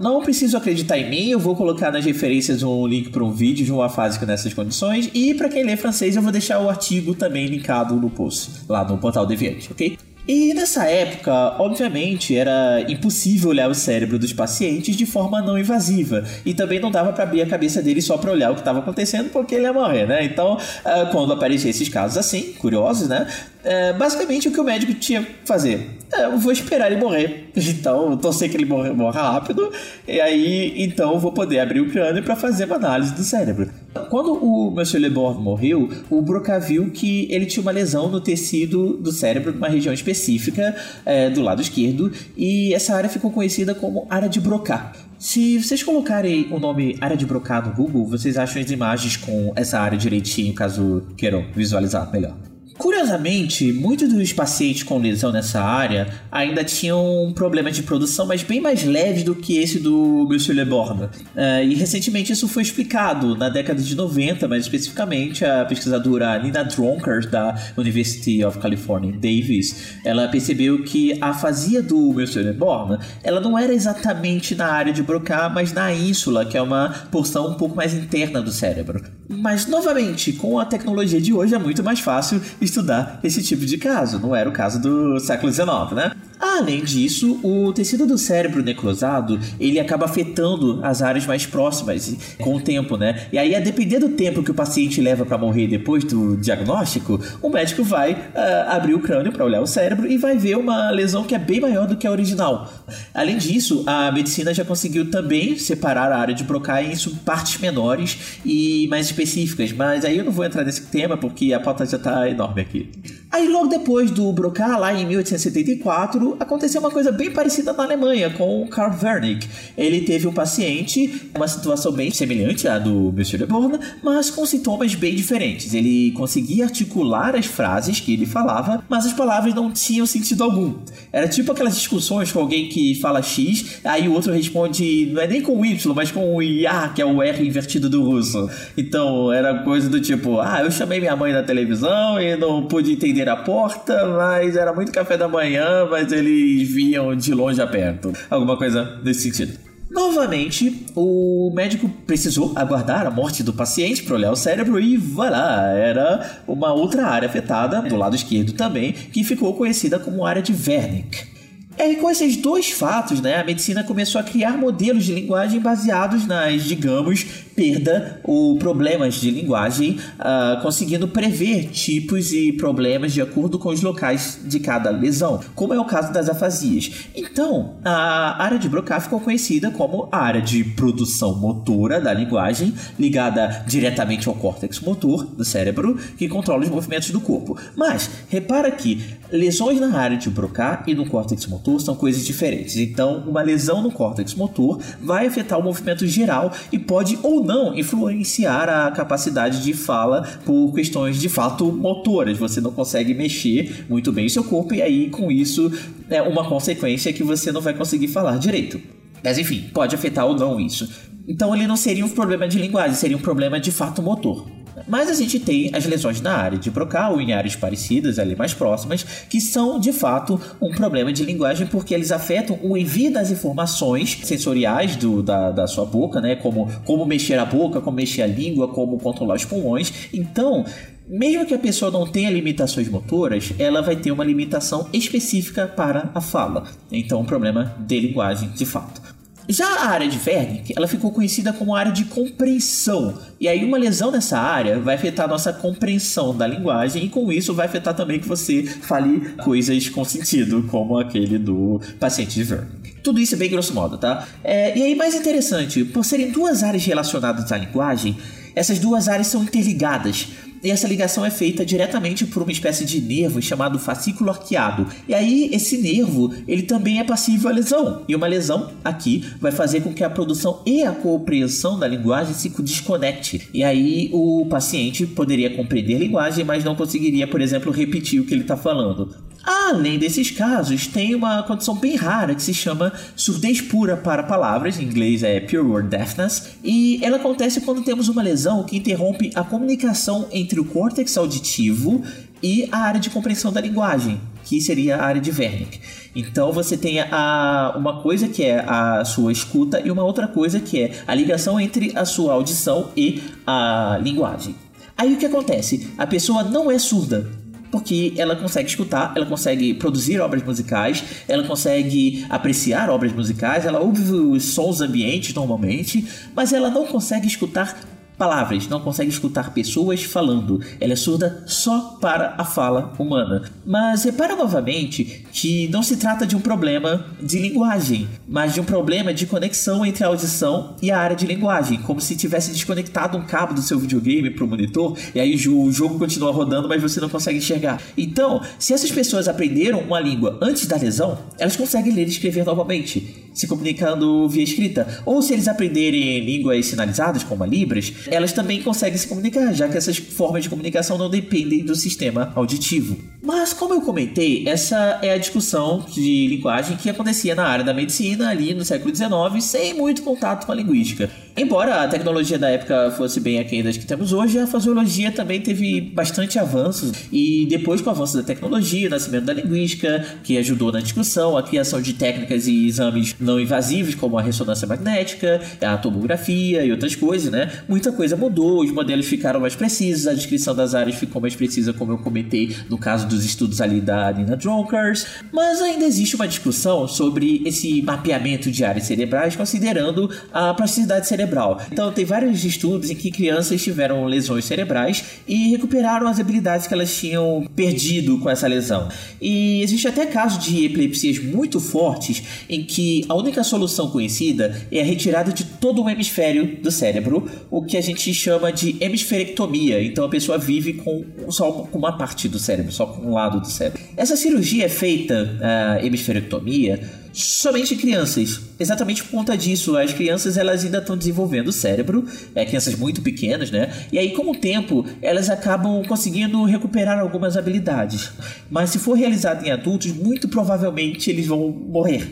Não 0.00 0.20
preciso 0.22 0.58
acreditar 0.58 0.98
em 0.98 1.08
mim, 1.08 1.30
eu 1.30 1.38
vou 1.38 1.56
colocar 1.56 1.90
nas 1.90 2.04
referências 2.04 2.62
um 2.62 2.86
link 2.86 3.08
para 3.08 3.24
um 3.24 3.32
vídeo 3.32 3.64
de 3.64 3.72
uma 3.72 3.88
fase 3.88 4.24
nessas 4.26 4.52
condições. 4.52 5.10
E 5.14 5.32
para 5.34 5.48
quem 5.48 5.64
lê 5.64 5.76
francês, 5.76 6.16
eu 6.16 6.22
vou 6.22 6.30
deixar 6.30 6.60
o 6.60 6.68
artigo 6.68 7.14
também 7.14 7.46
linkado 7.46 7.96
no 7.96 8.10
post, 8.10 8.50
lá 8.68 8.84
no 8.84 8.98
portal 8.98 9.26
Deviante, 9.26 9.70
ok? 9.72 9.96
E 10.28 10.52
nessa 10.54 10.84
época, 10.84 11.32
obviamente, 11.60 12.36
era 12.36 12.84
impossível 12.88 13.50
olhar 13.50 13.70
o 13.70 13.74
cérebro 13.74 14.18
dos 14.18 14.32
pacientes 14.32 14.96
de 14.96 15.06
forma 15.06 15.40
não 15.40 15.56
invasiva. 15.56 16.24
E 16.44 16.52
também 16.52 16.80
não 16.80 16.90
dava 16.90 17.12
para 17.12 17.22
abrir 17.22 17.42
a 17.42 17.46
cabeça 17.46 17.80
dele 17.80 18.02
só 18.02 18.18
para 18.18 18.32
olhar 18.32 18.50
o 18.50 18.54
que 18.54 18.60
estava 18.60 18.80
acontecendo, 18.80 19.30
porque 19.30 19.54
ele 19.54 19.64
ia 19.64 19.72
morrer, 19.72 20.06
né? 20.06 20.24
Então, 20.24 20.58
ah, 20.84 21.08
quando 21.12 21.32
apareciam 21.32 21.70
esses 21.70 21.88
casos 21.88 22.18
assim, 22.18 22.54
curiosos, 22.54 23.08
né? 23.08 23.26
É, 23.66 23.92
basicamente 23.92 24.46
o 24.46 24.52
que 24.52 24.60
o 24.60 24.64
médico 24.64 24.94
tinha 24.94 25.22
que 25.22 25.34
fazer. 25.44 25.90
É, 26.12 26.26
eu 26.26 26.38
vou 26.38 26.52
esperar 26.52 26.90
ele 26.90 27.00
morrer. 27.00 27.50
Então, 27.76 28.16
torcer 28.16 28.50
que 28.50 28.56
ele 28.56 28.64
morra, 28.64 28.92
morra 28.92 29.32
rápido. 29.32 29.72
E 30.06 30.20
aí, 30.20 30.74
então, 30.76 31.14
eu 31.14 31.18
vou 31.18 31.32
poder 31.32 31.58
abrir 31.60 31.80
o 31.80 31.90
crânio 31.90 32.22
para 32.22 32.36
fazer 32.36 32.64
uma 32.64 32.76
análise 32.76 33.12
do 33.12 33.22
cérebro. 33.22 33.70
Quando 34.08 34.32
o 34.32 34.70
Monsieur 34.70 35.02
Leborn 35.02 35.42
morreu, 35.42 35.88
o 36.08 36.22
Broca 36.22 36.58
viu 36.58 36.90
que 36.90 37.26
ele 37.30 37.46
tinha 37.46 37.62
uma 37.62 37.72
lesão 37.72 38.08
no 38.08 38.20
tecido 38.20 38.96
do 38.96 39.10
cérebro, 39.10 39.52
numa 39.52 39.68
região 39.68 39.92
específica 39.92 40.76
é, 41.04 41.28
do 41.30 41.42
lado 41.42 41.60
esquerdo, 41.60 42.12
e 42.36 42.72
essa 42.74 42.94
área 42.94 43.08
ficou 43.08 43.30
conhecida 43.30 43.74
como 43.74 44.06
área 44.08 44.28
de 44.28 44.40
Broca. 44.40 44.92
Se 45.18 45.58
vocês 45.58 45.82
colocarem 45.82 46.48
o 46.50 46.58
nome 46.58 46.96
área 47.00 47.16
de 47.16 47.26
Broca 47.26 47.60
no 47.62 47.72
Google, 47.72 48.06
vocês 48.06 48.36
acham 48.36 48.60
as 48.62 48.70
imagens 48.70 49.16
com 49.16 49.52
essa 49.56 49.80
área 49.80 49.96
direitinho, 49.96 50.54
caso 50.54 51.06
queiram 51.16 51.44
visualizar 51.54 52.10
melhor. 52.12 52.36
Curiosamente, 52.78 53.72
muitos 53.72 54.12
dos 54.12 54.32
pacientes 54.32 54.82
com 54.82 54.98
lesão 54.98 55.32
nessa 55.32 55.62
área 55.62 56.08
ainda 56.30 56.62
tinham 56.62 57.24
um 57.24 57.32
problema 57.32 57.70
de 57.70 57.82
produção, 57.82 58.26
mas 58.26 58.42
bem 58.42 58.60
mais 58.60 58.84
leve 58.84 59.22
do 59.22 59.34
que 59.34 59.58
esse 59.58 59.78
do 59.78 60.26
Monsieur 60.28 60.56
Le 60.56 60.64
Borne. 60.64 61.04
Uh, 61.04 61.64
e 61.64 61.74
recentemente 61.74 62.32
isso 62.32 62.46
foi 62.46 62.62
explicado, 62.62 63.34
na 63.34 63.48
década 63.48 63.82
de 63.82 63.94
90, 63.94 64.46
mais 64.46 64.64
especificamente, 64.64 65.44
a 65.44 65.64
pesquisadora 65.64 66.38
Nina 66.38 66.64
Dronker, 66.64 67.28
da 67.30 67.58
University 67.78 68.44
of 68.44 68.58
California 68.58 69.12
Davis, 69.12 69.98
ela 70.04 70.28
percebeu 70.28 70.82
que 70.82 71.16
a 71.20 71.28
afasia 71.28 71.82
do 71.82 72.12
Monsieur 72.12 72.44
Le 72.44 72.52
Borne, 72.52 72.98
ela 73.22 73.40
não 73.40 73.58
era 73.58 73.72
exatamente 73.72 74.54
na 74.54 74.66
área 74.66 74.92
de 74.92 75.02
Broca, 75.02 75.48
mas 75.48 75.72
na 75.72 75.92
ínsula, 75.92 76.44
que 76.44 76.56
é 76.56 76.62
uma 76.62 76.90
porção 77.10 77.48
um 77.48 77.54
pouco 77.54 77.74
mais 77.74 77.94
interna 77.94 78.42
do 78.42 78.50
cérebro. 78.50 79.02
Mas, 79.28 79.66
novamente, 79.66 80.32
com 80.32 80.58
a 80.58 80.64
tecnologia 80.64 81.20
de 81.20 81.32
hoje 81.32 81.54
é 81.54 81.58
muito 81.58 81.82
mais 81.82 82.00
fácil 82.00 82.40
estudar 82.60 83.18
esse 83.22 83.42
tipo 83.42 83.64
de 83.66 83.76
caso. 83.78 84.18
Não 84.18 84.34
era 84.34 84.48
o 84.48 84.52
caso 84.52 84.80
do 84.80 85.18
século 85.18 85.52
XIX, 85.52 85.66
né? 85.92 86.12
Além 86.38 86.84
disso, 86.84 87.40
o 87.42 87.72
tecido 87.72 88.06
do 88.06 88.18
cérebro 88.18 88.62
necrosado, 88.62 89.38
ele 89.58 89.80
acaba 89.80 90.04
afetando 90.04 90.80
as 90.82 91.02
áreas 91.02 91.26
mais 91.26 91.46
próximas 91.46 92.14
com 92.38 92.54
o 92.54 92.60
tempo, 92.60 92.96
né? 92.96 93.26
E 93.32 93.38
aí, 93.38 93.54
a 93.54 93.60
depender 93.60 93.98
do 93.98 94.10
tempo 94.10 94.42
que 94.42 94.50
o 94.50 94.54
paciente 94.54 95.00
leva 95.00 95.24
para 95.24 95.38
morrer 95.38 95.66
depois 95.66 96.04
do 96.04 96.36
diagnóstico, 96.36 97.20
o 97.40 97.48
médico 97.48 97.82
vai 97.82 98.12
uh, 98.12 98.68
abrir 98.68 98.94
o 98.94 99.00
crânio 99.00 99.32
para 99.32 99.44
olhar 99.44 99.60
o 99.60 99.66
cérebro 99.66 100.10
e 100.10 100.18
vai 100.18 100.36
ver 100.36 100.56
uma 100.56 100.90
lesão 100.90 101.24
que 101.24 101.34
é 101.34 101.38
bem 101.38 101.60
maior 101.60 101.86
do 101.86 101.96
que 101.96 102.06
a 102.06 102.10
original. 102.10 102.70
Além 103.14 103.38
disso, 103.38 103.82
a 103.86 104.10
medicina 104.12 104.52
já 104.52 104.64
conseguiu 104.64 105.10
também 105.10 105.58
separar 105.58 106.12
a 106.12 106.18
área 106.18 106.34
de 106.34 106.44
Broca 106.44 106.82
em 106.82 106.94
partes 107.24 107.60
menores 107.60 108.40
e 108.44 108.86
mais 108.88 109.06
específicas, 109.06 109.72
mas 109.72 110.04
aí 110.04 110.18
eu 110.18 110.24
não 110.24 110.32
vou 110.32 110.44
entrar 110.44 110.64
nesse 110.64 110.82
tema 110.86 111.16
porque 111.16 111.52
a 111.52 111.60
pauta 111.60 111.86
já 111.86 111.96
está 111.96 112.28
enorme 112.28 112.60
aqui. 112.60 112.90
Aí 113.36 113.48
logo 113.48 113.66
depois 113.66 114.10
do 114.10 114.32
Broca, 114.32 114.78
lá 114.78 114.94
em 114.94 115.04
1874, 115.04 116.38
aconteceu 116.40 116.80
uma 116.80 116.90
coisa 116.90 117.12
bem 117.12 117.30
parecida 117.30 117.70
na 117.70 117.82
Alemanha 117.82 118.30
com 118.30 118.66
Karl 118.66 118.96
Wernicke. 118.98 119.46
Ele 119.76 120.00
teve 120.00 120.26
um 120.26 120.32
paciente, 120.32 121.30
uma 121.36 121.46
situação 121.46 121.92
bem 121.92 122.10
semelhante 122.10 122.66
à 122.66 122.78
do 122.78 123.12
Monsieur 123.14 123.38
de 123.38 123.46
Born, 123.46 123.78
mas 124.02 124.30
com 124.30 124.46
sintomas 124.46 124.94
bem 124.94 125.14
diferentes. 125.14 125.74
Ele 125.74 126.12
conseguia 126.12 126.64
articular 126.64 127.36
as 127.36 127.44
frases 127.44 128.00
que 128.00 128.14
ele 128.14 128.24
falava, 128.24 128.82
mas 128.88 129.04
as 129.04 129.12
palavras 129.12 129.52
não 129.52 129.70
tinham 129.70 130.06
sentido 130.06 130.42
algum. 130.42 130.72
Era 131.12 131.28
tipo 131.28 131.52
aquelas 131.52 131.76
discussões 131.76 132.32
com 132.32 132.40
alguém 132.40 132.70
que 132.70 132.94
fala 132.94 133.20
X, 133.20 133.82
aí 133.84 134.08
o 134.08 134.14
outro 134.14 134.32
responde, 134.32 135.10
não 135.12 135.20
é 135.20 135.26
nem 135.26 135.42
com 135.42 135.62
Y, 135.62 135.94
mas 135.94 136.10
com 136.10 136.36
o 136.36 136.42
IA, 136.42 136.90
que 136.94 137.02
é 137.02 137.04
o 137.04 137.22
R 137.22 137.46
invertido 137.46 137.90
do 137.90 138.02
russo. 138.02 138.48
Então 138.78 139.30
era 139.30 139.62
coisa 139.62 139.90
do 139.90 140.00
tipo, 140.00 140.40
ah, 140.40 140.62
eu 140.64 140.70
chamei 140.70 141.00
minha 141.00 141.14
mãe 141.14 141.34
na 141.34 141.42
televisão 141.42 142.18
e 142.18 142.34
não 142.34 142.66
pude 142.66 142.92
entender 142.92 143.25
a 143.28 143.36
porta, 143.36 144.06
mas 144.06 144.56
era 144.56 144.72
muito 144.72 144.92
café 144.92 145.16
da 145.16 145.28
manhã, 145.28 145.86
mas 145.90 146.12
eles 146.12 146.68
viam 146.68 147.14
de 147.14 147.32
longe 147.34 147.60
a 147.60 147.66
perto. 147.66 148.12
Alguma 148.30 148.56
coisa 148.56 149.00
nesse 149.04 149.22
sentido. 149.22 149.58
Novamente, 149.90 150.84
o 150.94 151.50
médico 151.54 151.88
precisou 152.06 152.52
aguardar 152.54 153.06
a 153.06 153.10
morte 153.10 153.42
do 153.42 153.52
paciente 153.52 154.02
para 154.02 154.16
olhar 154.16 154.32
o 154.32 154.36
cérebro 154.36 154.78
e 154.78 154.96
voilà, 154.96 155.70
era 155.70 156.42
uma 156.46 156.72
outra 156.72 157.06
área 157.06 157.28
afetada, 157.28 157.80
do 157.80 157.96
lado 157.96 158.14
esquerdo 158.14 158.52
também, 158.52 158.92
que 158.92 159.24
ficou 159.24 159.54
conhecida 159.54 159.98
como 159.98 160.26
área 160.26 160.42
de 160.42 160.52
Wernicke. 160.52 161.36
É, 161.78 161.94
com 161.94 162.10
esses 162.10 162.36
dois 162.36 162.70
fatos, 162.70 163.20
né, 163.20 163.38
a 163.38 163.44
medicina 163.44 163.84
começou 163.84 164.20
a 164.20 164.24
criar 164.24 164.56
modelos 164.56 165.04
de 165.04 165.14
linguagem 165.14 165.60
baseados 165.60 166.26
nas, 166.26 166.64
digamos, 166.64 167.26
perda 167.56 168.20
ou 168.22 168.58
problemas 168.58 169.14
de 169.14 169.30
linguagem, 169.30 169.98
uh, 170.20 170.60
conseguindo 170.60 171.08
prever 171.08 171.70
tipos 171.70 172.32
e 172.32 172.52
problemas 172.52 173.12
de 173.12 173.22
acordo 173.22 173.58
com 173.58 173.70
os 173.70 173.82
locais 173.82 174.38
de 174.44 174.60
cada 174.60 174.90
lesão, 174.90 175.40
como 175.54 175.72
é 175.72 175.80
o 175.80 175.84
caso 175.86 176.12
das 176.12 176.28
afasias. 176.28 177.08
Então, 177.16 177.76
a 177.82 178.42
área 178.42 178.58
de 178.58 178.68
Broca 178.68 179.00
ficou 179.00 179.18
conhecida 179.20 179.70
como 179.70 180.08
a 180.12 180.18
área 180.18 180.42
de 180.42 180.62
produção 180.62 181.34
motora 181.34 182.00
da 182.00 182.12
linguagem, 182.12 182.74
ligada 182.98 183.64
diretamente 183.66 184.28
ao 184.28 184.34
córtex 184.34 184.80
motor 184.80 185.24
do 185.24 185.44
cérebro, 185.44 185.98
que 186.18 186.28
controla 186.28 186.62
os 186.62 186.68
movimentos 186.68 187.10
do 187.10 187.20
corpo. 187.20 187.56
Mas, 187.74 188.10
repara 188.28 188.70
que 188.70 189.02
lesões 189.32 189.80
na 189.80 189.96
área 189.96 190.16
de 190.16 190.28
Broca 190.28 190.82
e 190.86 190.94
no 190.94 191.08
córtex 191.08 191.46
motor 191.46 191.80
são 191.80 191.94
coisas 191.94 192.24
diferentes. 192.24 192.76
Então, 192.76 193.24
uma 193.26 193.42
lesão 193.42 193.82
no 193.82 193.90
córtex 193.90 194.34
motor 194.34 194.80
vai 195.00 195.26
afetar 195.26 195.58
o 195.58 195.62
movimento 195.62 196.06
geral 196.06 196.52
e 196.70 196.78
pode 196.78 197.18
ou 197.22 197.45
não 197.46 197.74
influenciar 197.74 198.68
a 198.68 198.90
capacidade 198.90 199.62
de 199.62 199.72
fala 199.72 200.22
por 200.44 200.74
questões 200.74 201.20
de 201.20 201.28
fato 201.28 201.72
motoras. 201.72 202.36
Você 202.36 202.60
não 202.60 202.72
consegue 202.72 203.14
mexer 203.14 203.86
muito 203.88 204.12
bem 204.12 204.26
o 204.26 204.30
seu 204.30 204.44
corpo 204.44 204.74
e 204.74 204.82
aí 204.82 205.08
com 205.08 205.30
isso 205.30 205.72
é 206.10 206.20
uma 206.20 206.46
consequência 206.48 207.12
que 207.12 207.22
você 207.22 207.52
não 207.52 207.60
vai 207.60 207.72
conseguir 207.72 208.08
falar 208.08 208.36
direito. 208.38 208.80
Mas 209.22 209.38
enfim, 209.38 209.70
pode 209.72 209.94
afetar 209.94 210.26
ou 210.26 210.36
não 210.36 210.60
isso. 210.60 210.88
Então 211.26 211.54
ele 211.54 211.66
não 211.66 211.76
seria 211.76 212.04
um 212.04 212.08
problema 212.08 212.46
de 212.46 212.58
linguagem, 212.58 212.94
seria 212.94 213.16
um 213.16 213.20
problema 213.20 213.58
de 213.58 213.72
fato 213.72 214.02
motor. 214.02 214.46
Mas 214.86 215.08
a 215.08 215.14
gente 215.14 215.38
tem 215.40 215.70
as 215.72 215.86
lesões 215.86 216.20
na 216.20 216.34
área 216.36 216.58
de 216.58 216.70
Broca 216.70 217.08
ou 217.08 217.20
em 217.20 217.32
áreas 217.32 217.56
parecidas, 217.56 218.18
ali 218.18 218.36
mais 218.36 218.54
próximas, 218.54 219.02
que 219.28 219.40
são 219.40 219.78
de 219.78 219.92
fato 219.92 220.40
um 220.60 220.70
problema 220.70 221.12
de 221.12 221.24
linguagem 221.24 221.66
porque 221.66 221.94
eles 221.94 222.12
afetam 222.12 222.58
o 222.62 222.76
envio 222.76 223.12
das 223.12 223.30
informações 223.30 224.18
sensoriais 224.22 224.96
do, 224.96 225.22
da, 225.22 225.50
da 225.50 225.66
sua 225.66 225.84
boca, 225.84 226.20
né? 226.20 226.36
Como, 226.36 226.70
como 226.84 227.04
mexer 227.06 227.38
a 227.38 227.44
boca, 227.44 227.80
como 227.80 227.96
mexer 227.96 228.22
a 228.22 228.26
língua, 228.26 228.68
como 228.68 228.98
controlar 228.98 229.36
os 229.36 229.44
pulmões. 229.44 229.92
Então, 230.12 230.64
mesmo 231.08 231.46
que 231.46 231.54
a 231.54 231.58
pessoa 231.58 231.90
não 231.90 232.06
tenha 232.06 232.30
limitações 232.30 232.88
motoras, 232.88 233.52
ela 233.58 233.80
vai 233.80 233.94
ter 233.94 234.10
uma 234.10 234.24
limitação 234.24 234.88
específica 234.92 235.66
para 235.66 236.10
a 236.12 236.20
fala. 236.20 236.64
Então, 236.90 237.20
um 237.20 237.24
problema 237.24 237.76
de 237.78 238.00
linguagem 238.00 238.50
de 238.50 238.66
fato. 238.66 239.00
Já 239.48 239.66
a 239.66 239.88
área 239.88 240.08
de 240.08 240.18
Wernicke, 240.18 240.74
ela 240.76 240.88
ficou 240.88 241.12
conhecida 241.12 241.52
como 241.52 241.74
área 241.74 241.92
de 241.92 242.04
compreensão. 242.04 243.14
E 243.40 243.46
aí 243.46 243.64
uma 243.64 243.78
lesão 243.78 244.10
nessa 244.10 244.38
área 244.38 244.78
vai 244.80 244.96
afetar 244.96 245.26
a 245.26 245.28
nossa 245.28 245.52
compreensão 245.52 246.36
da 246.36 246.46
linguagem 246.46 247.04
e 247.04 247.08
com 247.08 247.30
isso 247.30 247.54
vai 247.54 247.66
afetar 247.66 247.94
também 247.94 248.18
que 248.18 248.26
você 248.26 248.62
fale 248.64 249.20
coisas 249.44 249.88
com 249.88 250.04
sentido, 250.04 250.64
como 250.64 250.98
aquele 250.98 251.38
do 251.38 251.80
paciente 252.00 252.42
de 252.42 252.52
Wernicke. 252.52 252.96
Tudo 253.02 253.20
isso 253.20 253.34
é 253.34 253.38
bem 253.38 253.50
grosso 253.50 253.72
modo, 253.72 253.96
tá? 253.98 254.26
É, 254.42 254.76
e 254.76 254.82
aí 254.82 254.94
mais 254.96 255.14
interessante, 255.14 255.84
por 255.84 256.04
serem 256.04 256.30
duas 256.30 256.64
áreas 256.64 256.84
relacionadas 256.84 257.52
à 257.52 257.56
linguagem, 257.56 258.16
essas 258.56 258.78
duas 258.78 259.06
áreas 259.06 259.26
são 259.26 259.42
interligadas. 259.42 260.28
E 260.66 260.70
essa 260.72 260.88
ligação 260.88 261.24
é 261.24 261.30
feita 261.30 261.64
diretamente 261.64 262.26
por 262.26 262.42
uma 262.42 262.50
espécie 262.50 262.84
de 262.84 263.00
nervo 263.00 263.40
chamado 263.40 263.78
fascículo 263.78 264.30
arqueado. 264.30 264.88
E 265.08 265.14
aí 265.14 265.48
esse 265.52 265.78
nervo, 265.78 266.34
ele 266.48 266.64
também 266.64 266.98
é 266.98 267.04
passível 267.04 267.48
a 267.48 267.52
lesão. 267.52 268.02
E 268.08 268.16
uma 268.16 268.26
lesão 268.26 268.72
aqui 268.82 269.24
vai 269.40 269.52
fazer 269.52 269.82
com 269.82 269.94
que 269.94 270.02
a 270.02 270.10
produção 270.10 270.62
e 270.66 270.82
a 270.82 270.90
compreensão 270.90 271.78
da 271.78 271.86
linguagem 271.86 272.34
se 272.34 272.48
desconecte. 272.48 273.48
E 273.54 273.62
aí 273.62 274.10
o 274.12 274.44
paciente 274.50 275.06
poderia 275.06 275.54
compreender 275.54 275.94
a 275.94 276.00
linguagem, 276.00 276.44
mas 276.44 276.64
não 276.64 276.74
conseguiria, 276.74 277.28
por 277.28 277.40
exemplo, 277.40 277.70
repetir 277.70 278.20
o 278.20 278.24
que 278.24 278.34
ele 278.34 278.42
está 278.42 278.56
falando. 278.56 279.14
Além 279.46 279.96
desses 279.96 280.28
casos, 280.28 280.88
tem 280.88 281.14
uma 281.14 281.44
condição 281.44 281.76
bem 281.76 281.94
rara 281.94 282.34
que 282.34 282.42
se 282.42 282.52
chama 282.52 282.92
surdez 283.14 283.60
pura 283.60 283.96
para 283.96 284.24
palavras, 284.24 284.80
em 284.80 284.82
inglês 284.82 285.22
é 285.22 285.38
Pure 285.38 285.58
Word 285.58 285.88
Deafness, 285.88 286.56
e 286.64 286.98
ela 287.00 287.16
acontece 287.16 287.60
quando 287.60 287.84
temos 287.84 288.08
uma 288.08 288.22
lesão 288.22 288.64
que 288.64 288.76
interrompe 288.76 289.30
a 289.36 289.44
comunicação 289.44 290.26
entre 290.32 290.58
o 290.58 290.64
córtex 290.64 291.16
auditivo 291.16 292.02
e 292.42 292.68
a 292.72 292.78
área 292.78 292.98
de 292.98 293.08
compreensão 293.08 293.52
da 293.52 293.60
linguagem, 293.60 294.20
que 294.44 294.60
seria 294.60 294.96
a 294.96 295.06
área 295.06 295.20
de 295.20 295.30
Wernicke. 295.30 295.78
Então 296.16 296.52
você 296.52 296.76
tem 296.76 296.98
a, 296.98 297.72
uma 297.76 298.02
coisa 298.02 298.26
que 298.26 298.42
é 298.42 298.64
a 298.66 299.04
sua 299.04 299.30
escuta 299.30 299.80
e 299.80 299.92
uma 299.92 300.02
outra 300.02 300.26
coisa 300.26 300.58
que 300.58 300.82
é 300.82 300.90
a 301.06 301.14
ligação 301.14 301.60
entre 301.60 301.92
a 301.94 302.04
sua 302.04 302.32
audição 302.32 302.90
e 302.96 303.22
a 303.46 303.96
linguagem. 304.02 304.56
Aí 304.98 305.14
o 305.14 305.18
que 305.18 305.26
acontece? 305.26 305.90
A 305.96 306.06
pessoa 306.06 306.42
não 306.42 306.70
é 306.70 306.78
surda, 306.78 307.30
porque 307.70 308.14
ela 308.16 308.36
consegue 308.36 308.68
escutar, 308.68 309.12
ela 309.16 309.26
consegue 309.26 309.74
produzir 309.74 310.20
obras 310.20 310.42
musicais, 310.42 311.02
ela 311.28 311.44
consegue 311.44 312.24
apreciar 312.28 312.90
obras 312.90 313.12
musicais, 313.12 313.64
ela 313.64 313.80
ouve 313.80 314.02
os 314.02 314.44
sons 314.44 314.80
ambientes 314.80 315.34
normalmente, 315.34 316.06
mas 316.34 316.52
ela 316.52 316.70
não 316.70 316.86
consegue 316.86 317.26
escutar 317.26 317.76
palavras, 318.16 318.68
não 318.68 318.80
consegue 318.80 319.10
escutar 319.10 319.52
pessoas 319.52 320.02
falando. 320.02 320.60
Ela 320.80 320.94
é 320.94 320.96
surda 320.96 321.44
só 321.46 321.96
para 322.00 322.34
a 322.38 322.44
fala 322.44 322.92
humana. 322.98 323.50
Mas 323.64 324.04
repara 324.04 324.34
novamente 324.34 325.24
que 325.32 325.68
não 325.68 325.82
se 325.82 325.96
trata 325.96 326.26
de 326.26 326.36
um 326.36 326.40
problema 326.40 327.06
de 327.20 327.38
linguagem, 327.38 328.08
mas 328.26 328.54
de 328.54 328.60
um 328.60 328.64
problema 328.64 329.12
de 329.12 329.26
conexão 329.26 329.84
entre 329.84 330.04
a 330.04 330.08
audição 330.08 330.74
e 330.80 330.90
a 330.90 330.98
área 330.98 331.16
de 331.16 331.26
linguagem, 331.26 331.78
como 331.82 332.00
se 332.00 332.16
tivesse 332.16 332.52
desconectado 332.52 333.18
um 333.18 333.26
cabo 333.26 333.54
do 333.54 333.62
seu 333.62 333.78
videogame 333.78 334.30
para 334.30 334.44
o 334.44 334.48
monitor 334.48 334.96
e 335.14 335.20
aí 335.20 335.34
o 335.48 335.70
jogo 335.70 335.98
continua 335.98 336.32
rodando, 336.32 336.68
mas 336.68 336.82
você 336.82 337.00
não 337.00 337.08
consegue 337.08 337.38
enxergar. 337.38 337.80
Então, 337.96 338.40
se 338.58 338.72
essas 338.72 338.90
pessoas 338.90 339.28
aprenderam 339.28 339.80
uma 339.80 340.00
língua 340.00 340.38
antes 340.40 340.66
da 340.66 340.76
lesão, 340.76 341.18
elas 341.38 341.56
conseguem 341.56 341.92
ler 341.92 342.06
e 342.06 342.10
escrever 342.10 342.44
novamente 342.44 343.25
se 343.36 343.46
comunicando 343.46 344.28
via 344.28 344.42
escrita. 344.42 345.02
Ou 345.04 345.20
se 345.20 345.34
eles 345.34 345.46
aprenderem 345.46 346.24
línguas 346.24 346.66
sinalizadas, 346.66 347.22
como 347.22 347.44
a 347.44 347.46
Libras, 347.46 347.92
elas 348.08 348.32
também 348.32 348.62
conseguem 348.62 348.98
se 348.98 349.06
comunicar, 349.06 349.52
já 349.52 349.68
que 349.68 349.76
essas 349.76 349.98
formas 349.98 350.42
de 350.42 350.48
comunicação 350.48 350.96
não 350.96 351.10
dependem 351.10 351.64
do 351.64 351.76
sistema 351.76 352.32
auditivo. 352.34 352.96
Mas, 353.22 353.52
como 353.52 353.74
eu 353.74 353.82
comentei, 353.82 354.48
essa 354.48 354.98
é 355.02 355.12
a 355.12 355.18
discussão 355.18 355.84
de 355.92 356.26
linguagem 356.28 356.76
que 356.76 356.88
acontecia 356.88 357.34
na 357.34 357.44
área 357.44 357.64
da 357.64 357.74
medicina 357.74 358.30
ali 358.30 358.54
no 358.54 358.64
século 358.64 358.94
XIX, 358.94 359.44
sem 359.44 359.74
muito 359.74 360.02
contato 360.02 360.46
com 360.46 360.52
a 360.52 360.54
linguística. 360.54 361.10
Embora 361.38 361.82
a 361.82 361.88
tecnologia 361.88 362.38
da 362.38 362.48
época 362.48 362.90
fosse 362.92 363.20
bem 363.20 363.38
aquém 363.38 363.62
das 363.62 363.76
que 363.76 363.84
temos 363.84 364.10
hoje, 364.10 364.38
a 364.38 364.46
fisiologia 364.46 365.12
também 365.12 365.38
teve 365.38 365.82
bastante 365.82 366.38
avanços. 366.38 366.92
E 367.12 367.44
depois, 367.44 367.82
com 367.82 367.90
o 367.90 367.92
avanço 367.92 368.16
da 368.16 368.22
tecnologia, 368.22 368.86
o 368.86 368.90
nascimento 368.90 369.24
da 369.24 369.34
linguística, 369.34 370.02
que 370.24 370.38
ajudou 370.38 370.72
na 370.72 370.80
discussão, 370.80 371.36
a 371.36 371.42
criação 371.42 371.82
de 371.82 371.92
técnicas 371.92 372.46
e 372.46 372.66
exames 372.66 373.14
não 373.20 373.38
invasivos, 373.38 373.94
como 373.94 374.16
a 374.18 374.22
ressonância 374.22 374.66
magnética, 374.66 375.42
a 375.60 375.76
tomografia 375.76 376.64
e 376.64 376.70
outras 376.72 376.96
coisas, 376.96 377.30
né? 377.30 377.52
Muita 377.68 377.92
coisa 377.92 378.16
mudou, 378.16 378.62
os 378.64 378.72
modelos 378.72 379.04
ficaram 379.04 379.38
mais 379.38 379.54
precisos, 379.54 380.06
a 380.06 380.14
descrição 380.14 380.54
das 380.54 380.74
áreas 380.74 380.96
ficou 380.96 381.20
mais 381.20 381.36
precisa, 381.36 381.70
como 381.74 381.92
eu 381.92 381.98
comentei 381.98 382.56
no 382.70 382.78
caso 382.78 383.06
dos 383.06 383.26
estudos 383.26 383.60
ali 383.60 383.82
da 383.82 384.10
Nina 384.10 384.38
Dronkers. 384.38 385.06
Mas 385.30 385.60
ainda 385.60 385.84
existe 385.84 386.16
uma 386.16 386.26
discussão 386.26 386.88
sobre 386.88 387.42
esse 387.44 387.82
mapeamento 387.82 388.50
de 388.50 388.64
áreas 388.64 388.86
cerebrais, 388.86 389.36
considerando 389.36 390.10
a 390.32 390.54
plasticidade 390.54 391.06
cerebral 391.06 391.25
cerebral. 391.26 391.60
Então, 391.70 391.92
tem 391.92 392.04
vários 392.04 392.44
estudos 392.44 392.90
em 392.90 392.94
que 392.94 393.10
crianças 393.10 393.62
tiveram 393.62 394.04
lesões 394.04 394.44
cerebrais 394.44 395.04
e 395.26 395.50
recuperaram 395.50 396.06
as 396.06 396.20
habilidades 396.20 396.66
que 396.66 396.74
elas 396.74 396.96
tinham 396.96 397.46
perdido 397.54 398.18
com 398.18 398.30
essa 398.30 398.46
lesão. 398.46 398.88
E 399.20 399.60
existe 399.62 399.88
até 399.88 400.06
casos 400.06 400.44
de 400.44 400.64
epilepsias 400.64 401.18
muito 401.18 401.60
fortes 401.60 402.22
em 402.48 402.62
que 402.62 403.04
a 403.08 403.14
única 403.14 403.42
solução 403.42 403.90
conhecida 403.90 404.66
é 404.70 404.80
a 404.80 404.84
retirada 404.84 405.32
de 405.32 405.44
todo 405.44 405.82
o 405.82 405.90
hemisfério 405.90 406.58
do 406.62 406.70
cérebro, 406.70 407.28
o 407.50 407.62
que 407.62 407.76
a 407.76 407.80
gente 407.80 408.12
chama 408.14 408.52
de 408.52 408.76
hemisferectomia. 408.80 409.82
Então, 409.82 410.04
a 410.04 410.08
pessoa 410.08 410.38
vive 410.38 410.74
com 410.74 411.04
só 411.28 411.50
com 411.50 411.78
uma 411.78 411.96
parte 411.96 412.28
do 412.28 412.38
cérebro, 412.38 412.72
só 412.72 412.86
com 412.86 413.06
um 413.06 413.12
lado 413.12 413.40
do 413.40 413.50
cérebro. 413.50 413.80
Essa 413.96 414.16
cirurgia 414.16 414.66
é 414.66 414.68
feita, 414.68 415.36
a 415.40 415.84
hemisferectomia, 415.84 416.80
somente 417.22 417.74
crianças. 417.76 418.40
Exatamente 418.58 419.02
por 419.02 419.10
conta 419.10 419.36
disso, 419.36 419.76
as 419.76 419.92
crianças 419.92 420.36
elas 420.36 420.64
ainda 420.64 420.78
estão 420.78 420.96
desenvolvendo 420.96 421.48
o 421.48 421.52
cérebro, 421.52 422.04
é, 422.34 422.44
crianças 422.44 422.74
muito 422.74 423.00
pequenas, 423.02 423.50
né? 423.50 423.72
E 423.90 423.98
aí, 423.98 424.12
com 424.12 424.30
o 424.30 424.34
tempo, 424.34 424.84
elas 425.00 425.30
acabam 425.30 425.82
conseguindo 425.84 426.44
recuperar 426.44 426.98
algumas 426.98 427.36
habilidades. 427.36 428.10
Mas 428.50 428.70
se 428.70 428.78
for 428.78 428.94
realizado 428.94 429.44
em 429.44 429.50
adultos, 429.50 429.92
muito 429.92 430.28
provavelmente 430.28 431.10
eles 431.10 431.26
vão 431.26 431.48
morrer. 431.50 432.06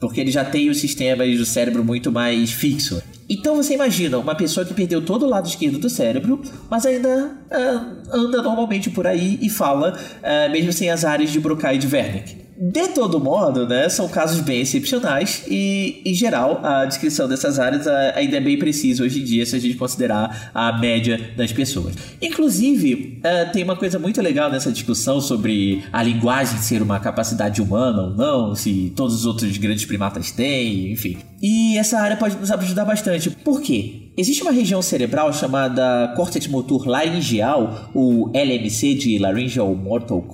Porque 0.00 0.20
eles 0.20 0.32
já 0.32 0.44
têm 0.44 0.70
os 0.70 0.78
sistemas 0.78 1.36
do 1.36 1.44
cérebro 1.44 1.84
muito 1.84 2.10
mais 2.12 2.52
fixo. 2.52 3.02
Então 3.28 3.56
você 3.56 3.74
imagina 3.74 4.16
uma 4.16 4.34
pessoa 4.34 4.64
que 4.64 4.72
perdeu 4.72 5.04
todo 5.04 5.26
o 5.26 5.28
lado 5.28 5.46
esquerdo 5.46 5.78
do 5.78 5.90
cérebro, 5.90 6.40
mas 6.70 6.86
ainda 6.86 7.36
uh, 7.50 8.16
anda 8.16 8.40
normalmente 8.40 8.88
por 8.88 9.06
aí 9.06 9.38
e 9.42 9.50
fala, 9.50 9.92
uh, 9.92 10.50
mesmo 10.50 10.72
sem 10.72 10.88
as 10.88 11.04
áreas 11.04 11.30
de 11.30 11.38
Broca 11.38 11.74
e 11.74 11.78
de 11.78 11.86
Wernicke. 11.86 12.47
De 12.60 12.88
todo 12.88 13.20
modo, 13.20 13.68
né, 13.68 13.88
são 13.88 14.08
casos 14.08 14.40
bem 14.40 14.62
excepcionais 14.62 15.44
e, 15.48 16.02
em 16.04 16.12
geral, 16.12 16.60
a 16.64 16.84
descrição 16.86 17.28
dessas 17.28 17.56
áreas 17.56 17.86
ainda 17.86 18.36
é 18.36 18.40
bem 18.40 18.58
precisa 18.58 19.04
hoje 19.04 19.20
em 19.20 19.24
dia 19.24 19.46
se 19.46 19.54
a 19.54 19.60
gente 19.60 19.76
considerar 19.76 20.50
a 20.52 20.76
média 20.76 21.32
das 21.36 21.52
pessoas. 21.52 21.94
Inclusive, 22.20 23.20
uh, 23.20 23.52
tem 23.52 23.62
uma 23.62 23.76
coisa 23.76 23.96
muito 23.96 24.20
legal 24.20 24.50
nessa 24.50 24.72
discussão 24.72 25.20
sobre 25.20 25.84
a 25.92 26.02
linguagem 26.02 26.58
ser 26.58 26.82
uma 26.82 26.98
capacidade 26.98 27.62
humana 27.62 28.02
ou 28.02 28.10
não, 28.10 28.54
se 28.56 28.92
todos 28.96 29.14
os 29.14 29.24
outros 29.24 29.56
grandes 29.56 29.84
primatas 29.84 30.32
têm, 30.32 30.90
enfim. 30.90 31.16
E 31.40 31.78
essa 31.78 31.98
área 32.00 32.16
pode 32.16 32.36
nos 32.36 32.50
ajudar 32.50 32.84
bastante. 32.84 33.30
Por 33.30 33.60
quê? 33.60 34.08
Existe 34.16 34.42
uma 34.42 34.50
região 34.50 34.82
cerebral 34.82 35.32
chamada 35.32 36.12
córtex 36.16 36.48
motor 36.48 36.88
laringeal, 36.88 37.90
o 37.94 38.28
LMC 38.34 38.94
de 38.94 39.16
Laryngeal 39.16 39.72
Motor, 39.76 40.24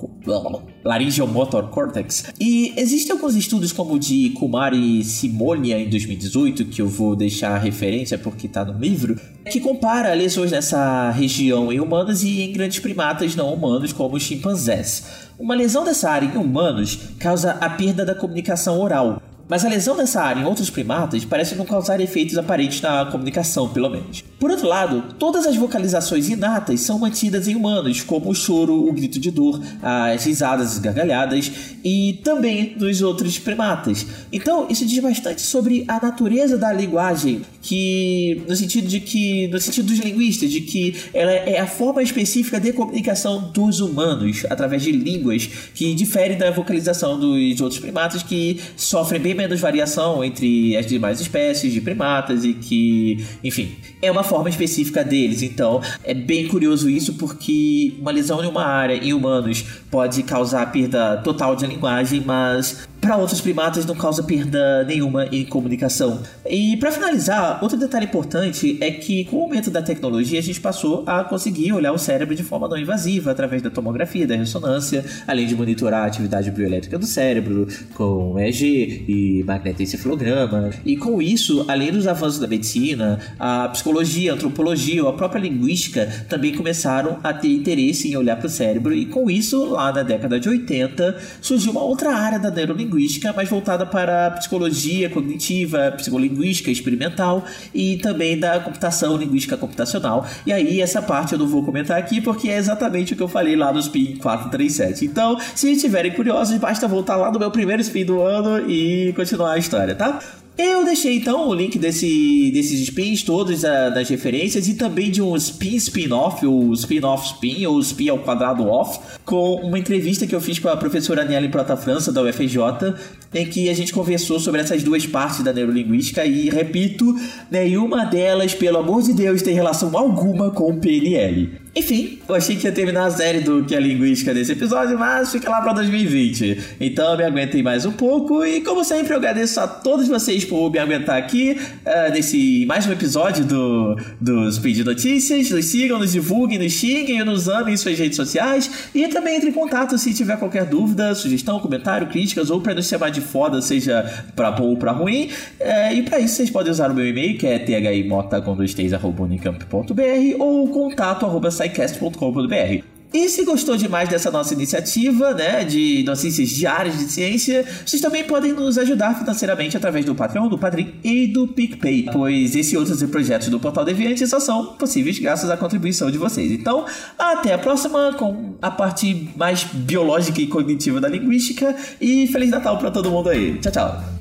Laryngeal 0.82 1.28
Motor 1.28 1.68
Cortex. 1.68 2.32
E 2.40 2.72
existem 2.78 3.12
alguns 3.12 3.36
estudos 3.36 3.72
como 3.72 3.94
o 3.94 3.98
de 3.98 4.30
Kumari 4.30 5.04
Simonia 5.04 5.78
em 5.78 5.90
2018, 5.90 6.64
que 6.64 6.80
eu 6.80 6.88
vou 6.88 7.14
deixar 7.14 7.50
a 7.50 7.58
referência 7.58 8.16
porque 8.16 8.46
está 8.46 8.64
no 8.64 8.78
livro, 8.78 9.20
que 9.50 9.60
compara 9.60 10.14
lesões 10.14 10.52
nessa 10.52 11.10
região 11.10 11.70
em 11.70 11.78
humanos 11.78 12.24
e 12.24 12.40
em 12.40 12.52
grandes 12.54 12.78
primatas 12.78 13.36
não 13.36 13.52
humanos 13.52 13.92
como 13.92 14.16
os 14.16 14.22
chimpanzés. 14.22 15.28
Uma 15.38 15.54
lesão 15.54 15.84
dessa 15.84 16.08
área 16.08 16.26
em 16.26 16.38
humanos 16.38 16.98
causa 17.18 17.50
a 17.60 17.68
perda 17.68 18.02
da 18.02 18.14
comunicação 18.14 18.80
oral, 18.80 19.20
mas 19.48 19.64
a 19.64 19.68
lesão 19.68 19.96
dessa 19.96 20.22
área 20.22 20.40
em 20.40 20.44
outros 20.44 20.70
primatas 20.70 21.24
parece 21.24 21.54
não 21.54 21.64
causar 21.64 22.00
efeitos 22.00 22.38
aparentes 22.38 22.80
na 22.80 23.06
comunicação, 23.06 23.68
pelo 23.68 23.90
menos. 23.90 24.24
Por 24.44 24.50
outro 24.50 24.68
lado, 24.68 25.14
todas 25.18 25.46
as 25.46 25.56
vocalizações 25.56 26.28
inatas 26.28 26.80
são 26.80 26.98
mantidas 26.98 27.48
em 27.48 27.54
humanos, 27.54 28.02
como 28.02 28.28
o 28.28 28.34
choro, 28.34 28.86
o 28.86 28.92
grito 28.92 29.18
de 29.18 29.30
dor, 29.30 29.58
as 29.80 30.22
risadas 30.26 30.76
e 30.76 30.80
gargalhadas, 30.80 31.50
e 31.82 32.20
também 32.22 32.76
nos 32.78 33.00
outros 33.00 33.38
primatas. 33.38 34.06
Então, 34.30 34.66
isso 34.68 34.84
diz 34.84 34.98
bastante 34.98 35.40
sobre 35.40 35.86
a 35.88 35.98
natureza 35.98 36.58
da 36.58 36.70
linguagem, 36.74 37.40
que 37.62 38.42
no 38.46 38.54
sentido 38.54 38.86
de 38.86 39.00
que 39.00 39.48
no 39.48 39.58
sentido 39.58 39.86
dos 39.86 39.98
linguistas, 39.98 40.50
de 40.50 40.60
que 40.60 40.94
ela 41.14 41.32
é 41.32 41.58
a 41.58 41.66
forma 41.66 42.02
específica 42.02 42.60
de 42.60 42.74
comunicação 42.74 43.50
dos 43.50 43.80
humanos 43.80 44.44
através 44.50 44.82
de 44.82 44.92
línguas 44.92 45.48
que 45.74 45.94
diferem 45.94 46.36
da 46.36 46.50
vocalização 46.50 47.18
dos 47.18 47.62
outros 47.62 47.80
primatas 47.80 48.22
que 48.22 48.60
sofrem 48.76 49.22
bem 49.22 49.32
menos 49.32 49.58
variação 49.58 50.22
entre 50.22 50.76
as 50.76 50.84
demais 50.84 51.18
espécies 51.18 51.72
de 51.72 51.80
primatas 51.80 52.44
e 52.44 52.52
que, 52.52 53.24
enfim, 53.42 53.74
é 54.02 54.10
uma 54.10 54.22
forma 54.22 54.33
específica 54.48 55.04
deles. 55.04 55.42
Então, 55.42 55.80
é 56.02 56.14
bem 56.14 56.48
curioso 56.48 56.88
isso 56.88 57.14
porque 57.14 57.94
uma 58.00 58.10
lesão 58.10 58.42
em 58.42 58.46
uma 58.46 58.64
área 58.64 58.94
em 58.94 59.12
humanos 59.12 59.64
pode 59.90 60.22
causar 60.22 60.70
perda 60.72 61.16
total 61.18 61.56
de 61.56 61.66
linguagem, 61.66 62.22
mas 62.24 62.88
para 63.04 63.18
outros 63.18 63.42
primatas 63.42 63.84
não 63.84 63.94
causa 63.94 64.22
perda 64.22 64.82
nenhuma 64.84 65.26
em 65.26 65.44
comunicação. 65.44 66.22
E 66.48 66.74
para 66.78 66.90
finalizar, 66.90 67.58
outro 67.62 67.76
detalhe 67.76 68.06
importante 68.06 68.78
é 68.80 68.90
que 68.90 69.26
com 69.26 69.36
o 69.36 69.42
aumento 69.42 69.70
da 69.70 69.82
tecnologia 69.82 70.38
a 70.38 70.42
gente 70.42 70.58
passou 70.58 71.04
a 71.06 71.22
conseguir 71.22 71.70
olhar 71.74 71.92
o 71.92 71.98
cérebro 71.98 72.34
de 72.34 72.42
forma 72.42 72.66
não 72.66 72.78
invasiva 72.78 73.30
através 73.30 73.60
da 73.60 73.68
tomografia, 73.68 74.26
da 74.26 74.34
ressonância, 74.34 75.04
além 75.26 75.46
de 75.46 75.54
monitorar 75.54 76.04
a 76.04 76.06
atividade 76.06 76.50
bioelétrica 76.50 76.98
do 76.98 77.04
cérebro 77.04 77.68
com 77.92 78.38
EEG 78.38 79.04
e 79.06 79.44
magnetoencefalograma. 79.44 80.70
E 80.82 80.96
com 80.96 81.20
isso, 81.20 81.66
além 81.68 81.92
dos 81.92 82.06
avanços 82.06 82.38
da 82.38 82.46
medicina, 82.46 83.20
a 83.38 83.68
psicologia, 83.68 84.32
a 84.32 84.34
antropologia 84.34 85.04
a 85.06 85.12
própria 85.12 85.40
linguística 85.40 86.06
também 86.26 86.54
começaram 86.54 87.18
a 87.22 87.34
ter 87.34 87.48
interesse 87.48 88.08
em 88.08 88.16
olhar 88.16 88.36
para 88.36 88.46
o 88.46 88.50
cérebro 88.50 88.94
e 88.94 89.04
com 89.04 89.30
isso, 89.30 89.62
lá 89.66 89.92
na 89.92 90.02
década 90.02 90.40
de 90.40 90.48
80, 90.48 91.18
surgiu 91.42 91.72
uma 91.72 91.82
outra 91.82 92.14
área 92.14 92.38
da 92.38 92.50
neurolinguística 92.50 92.93
linguística, 92.94 93.32
mais 93.32 93.48
voltada 93.48 93.84
para 93.84 94.28
a 94.28 94.30
psicologia 94.32 95.10
cognitiva, 95.10 95.92
psicolinguística 95.96 96.70
experimental 96.70 97.44
e 97.74 97.96
também 97.98 98.38
da 98.38 98.60
computação 98.60 99.16
linguística 99.16 99.56
computacional. 99.56 100.26
E 100.46 100.52
aí, 100.52 100.80
essa 100.80 101.02
parte 101.02 101.32
eu 101.32 101.38
não 101.38 101.46
vou 101.46 101.64
comentar 101.64 101.98
aqui 101.98 102.20
porque 102.20 102.48
é 102.48 102.56
exatamente 102.56 103.12
o 103.12 103.16
que 103.16 103.22
eu 103.22 103.28
falei 103.28 103.56
lá 103.56 103.72
no 103.72 103.80
Spin 103.80 104.16
437. 104.16 105.04
Então, 105.04 105.38
se 105.54 105.70
estiverem 105.70 106.12
curiosos, 106.12 106.56
basta 106.58 106.86
voltar 106.86 107.16
lá 107.16 107.30
no 107.30 107.38
meu 107.38 107.50
primeiro 107.50 107.82
Spin 107.82 108.04
do 108.04 108.22
ano 108.22 108.70
e 108.70 109.12
continuar 109.14 109.52
a 109.52 109.58
história, 109.58 109.94
tá? 109.94 110.20
Eu 110.56 110.84
deixei 110.84 111.16
então 111.16 111.48
o 111.48 111.54
link 111.54 111.76
desse, 111.80 112.50
desses 112.52 112.80
spins 112.80 113.24
todos 113.24 113.64
uh, 113.64 113.92
das 113.92 114.08
referências 114.08 114.68
e 114.68 114.74
também 114.74 115.10
de 115.10 115.20
um 115.20 115.34
spin 115.34 115.74
spin-off, 115.74 116.46
o 116.46 116.72
spin-off 116.74 117.26
spin 117.26 117.66
ou 117.66 117.80
spin 117.80 118.08
ao 118.10 118.18
quadrado 118.20 118.68
off, 118.68 119.00
com 119.24 119.56
uma 119.56 119.78
entrevista 119.80 120.28
que 120.28 120.34
eu 120.34 120.40
fiz 120.40 120.60
com 120.60 120.68
a 120.68 120.76
professora 120.76 121.22
Aniele 121.22 121.48
Prota 121.48 121.76
França 121.76 122.12
da 122.12 122.22
UFJ, 122.22 122.94
em 123.34 123.46
que 123.46 123.68
a 123.68 123.74
gente 123.74 123.92
conversou 123.92 124.38
sobre 124.38 124.60
essas 124.60 124.84
duas 124.84 125.04
partes 125.04 125.42
da 125.42 125.52
neurolinguística 125.52 126.24
e, 126.24 126.48
repito, 126.48 127.12
nenhuma 127.50 128.04
delas, 128.04 128.54
pelo 128.54 128.78
amor 128.78 129.02
de 129.02 129.12
Deus, 129.12 129.42
tem 129.42 129.54
relação 129.54 129.96
alguma 129.98 130.52
com 130.52 130.70
o 130.70 130.78
PNL. 130.78 131.63
Enfim, 131.76 132.20
eu 132.28 132.36
achei 132.36 132.54
que 132.54 132.68
ia 132.68 132.72
terminar 132.72 133.06
a 133.06 133.10
série 133.10 133.40
do 133.40 133.64
que 133.64 133.74
é 133.74 133.80
linguística 133.80 134.32
desse 134.32 134.52
episódio, 134.52 134.96
mas 134.96 135.32
fica 135.32 135.50
lá 135.50 135.60
para 135.60 135.72
2020. 135.72 136.76
Então 136.80 137.16
me 137.16 137.24
aguentem 137.24 137.64
mais 137.64 137.84
um 137.84 137.90
pouco 137.90 138.44
e, 138.44 138.60
como 138.60 138.84
sempre, 138.84 139.12
eu 139.12 139.16
agradeço 139.16 139.58
a 139.58 139.66
todos 139.66 140.06
vocês 140.06 140.44
por 140.44 140.70
me 140.70 140.78
aguentar 140.78 141.18
aqui 141.18 141.58
uh, 141.84 142.12
nesse 142.12 142.64
mais 142.66 142.86
um 142.86 142.92
episódio 142.92 143.44
do, 143.44 143.96
do 144.20 144.52
Speed 144.52 144.86
Notícias. 144.86 145.50
Nos 145.50 145.64
sigam, 145.64 145.98
nos 145.98 146.12
divulguem, 146.12 146.60
nos 146.60 146.72
xinguem, 146.72 147.24
nos 147.24 147.48
amem 147.48 147.74
em 147.74 147.76
suas 147.76 147.98
redes 147.98 148.14
sociais 148.14 148.70
e 148.94 149.08
também 149.08 149.34
entre 149.36 149.50
em 149.50 149.52
contato 149.52 149.98
se 149.98 150.14
tiver 150.14 150.36
qualquer 150.36 150.66
dúvida, 150.66 151.12
sugestão, 151.12 151.58
comentário, 151.58 152.06
críticas 152.06 152.50
ou 152.50 152.60
para 152.60 152.74
nos 152.74 152.86
chamar 152.86 153.10
de 153.10 153.20
foda, 153.20 153.60
seja 153.60 154.24
para 154.36 154.52
bom 154.52 154.68
ou 154.68 154.76
para 154.76 154.92
ruim. 154.92 155.28
Uh, 155.60 155.92
e 155.92 156.02
para 156.02 156.20
isso 156.20 156.36
vocês 156.36 156.50
podem 156.50 156.70
usar 156.70 156.92
o 156.92 156.94
meu 156.94 157.04
e-mail 157.04 157.36
que 157.36 157.48
é 157.48 157.58
thimota.com23.unicamp.br 157.58 160.36
ou 160.38 160.68
contato 160.68 161.26
scicast.com.br. 161.64 162.94
E 163.14 163.28
se 163.28 163.44
gostou 163.44 163.76
demais 163.76 164.08
dessa 164.08 164.28
nossa 164.28 164.52
iniciativa, 164.54 165.32
né, 165.32 165.64
de 165.64 166.02
notícias 166.04 166.48
diárias 166.48 166.98
de 166.98 167.04
ciência, 167.04 167.64
vocês 167.86 168.02
também 168.02 168.24
podem 168.24 168.52
nos 168.52 168.76
ajudar 168.76 169.16
financeiramente 169.16 169.76
através 169.76 170.04
do 170.04 170.16
Patreon, 170.16 170.48
do 170.48 170.58
Padrim 170.58 170.96
e 171.04 171.28
do 171.28 171.46
PicPay, 171.46 172.06
pois 172.12 172.56
esses 172.56 172.74
outros 172.74 173.00
projetos 173.04 173.46
do 173.46 173.60
Portal 173.60 173.84
Deviante 173.84 174.26
só 174.26 174.40
são 174.40 174.74
possíveis 174.74 175.16
graças 175.20 175.48
à 175.48 175.56
contribuição 175.56 176.10
de 176.10 176.18
vocês. 176.18 176.50
Então, 176.50 176.86
até 177.16 177.54
a 177.54 177.58
próxima 177.58 178.12
com 178.14 178.56
a 178.60 178.72
parte 178.72 179.28
mais 179.36 179.62
biológica 179.62 180.40
e 180.40 180.48
cognitiva 180.48 181.00
da 181.00 181.08
linguística 181.08 181.72
e 182.00 182.26
Feliz 182.26 182.50
Natal 182.50 182.78
para 182.78 182.90
todo 182.90 183.12
mundo 183.12 183.28
aí. 183.28 183.60
Tchau, 183.60 183.70
tchau. 183.70 184.13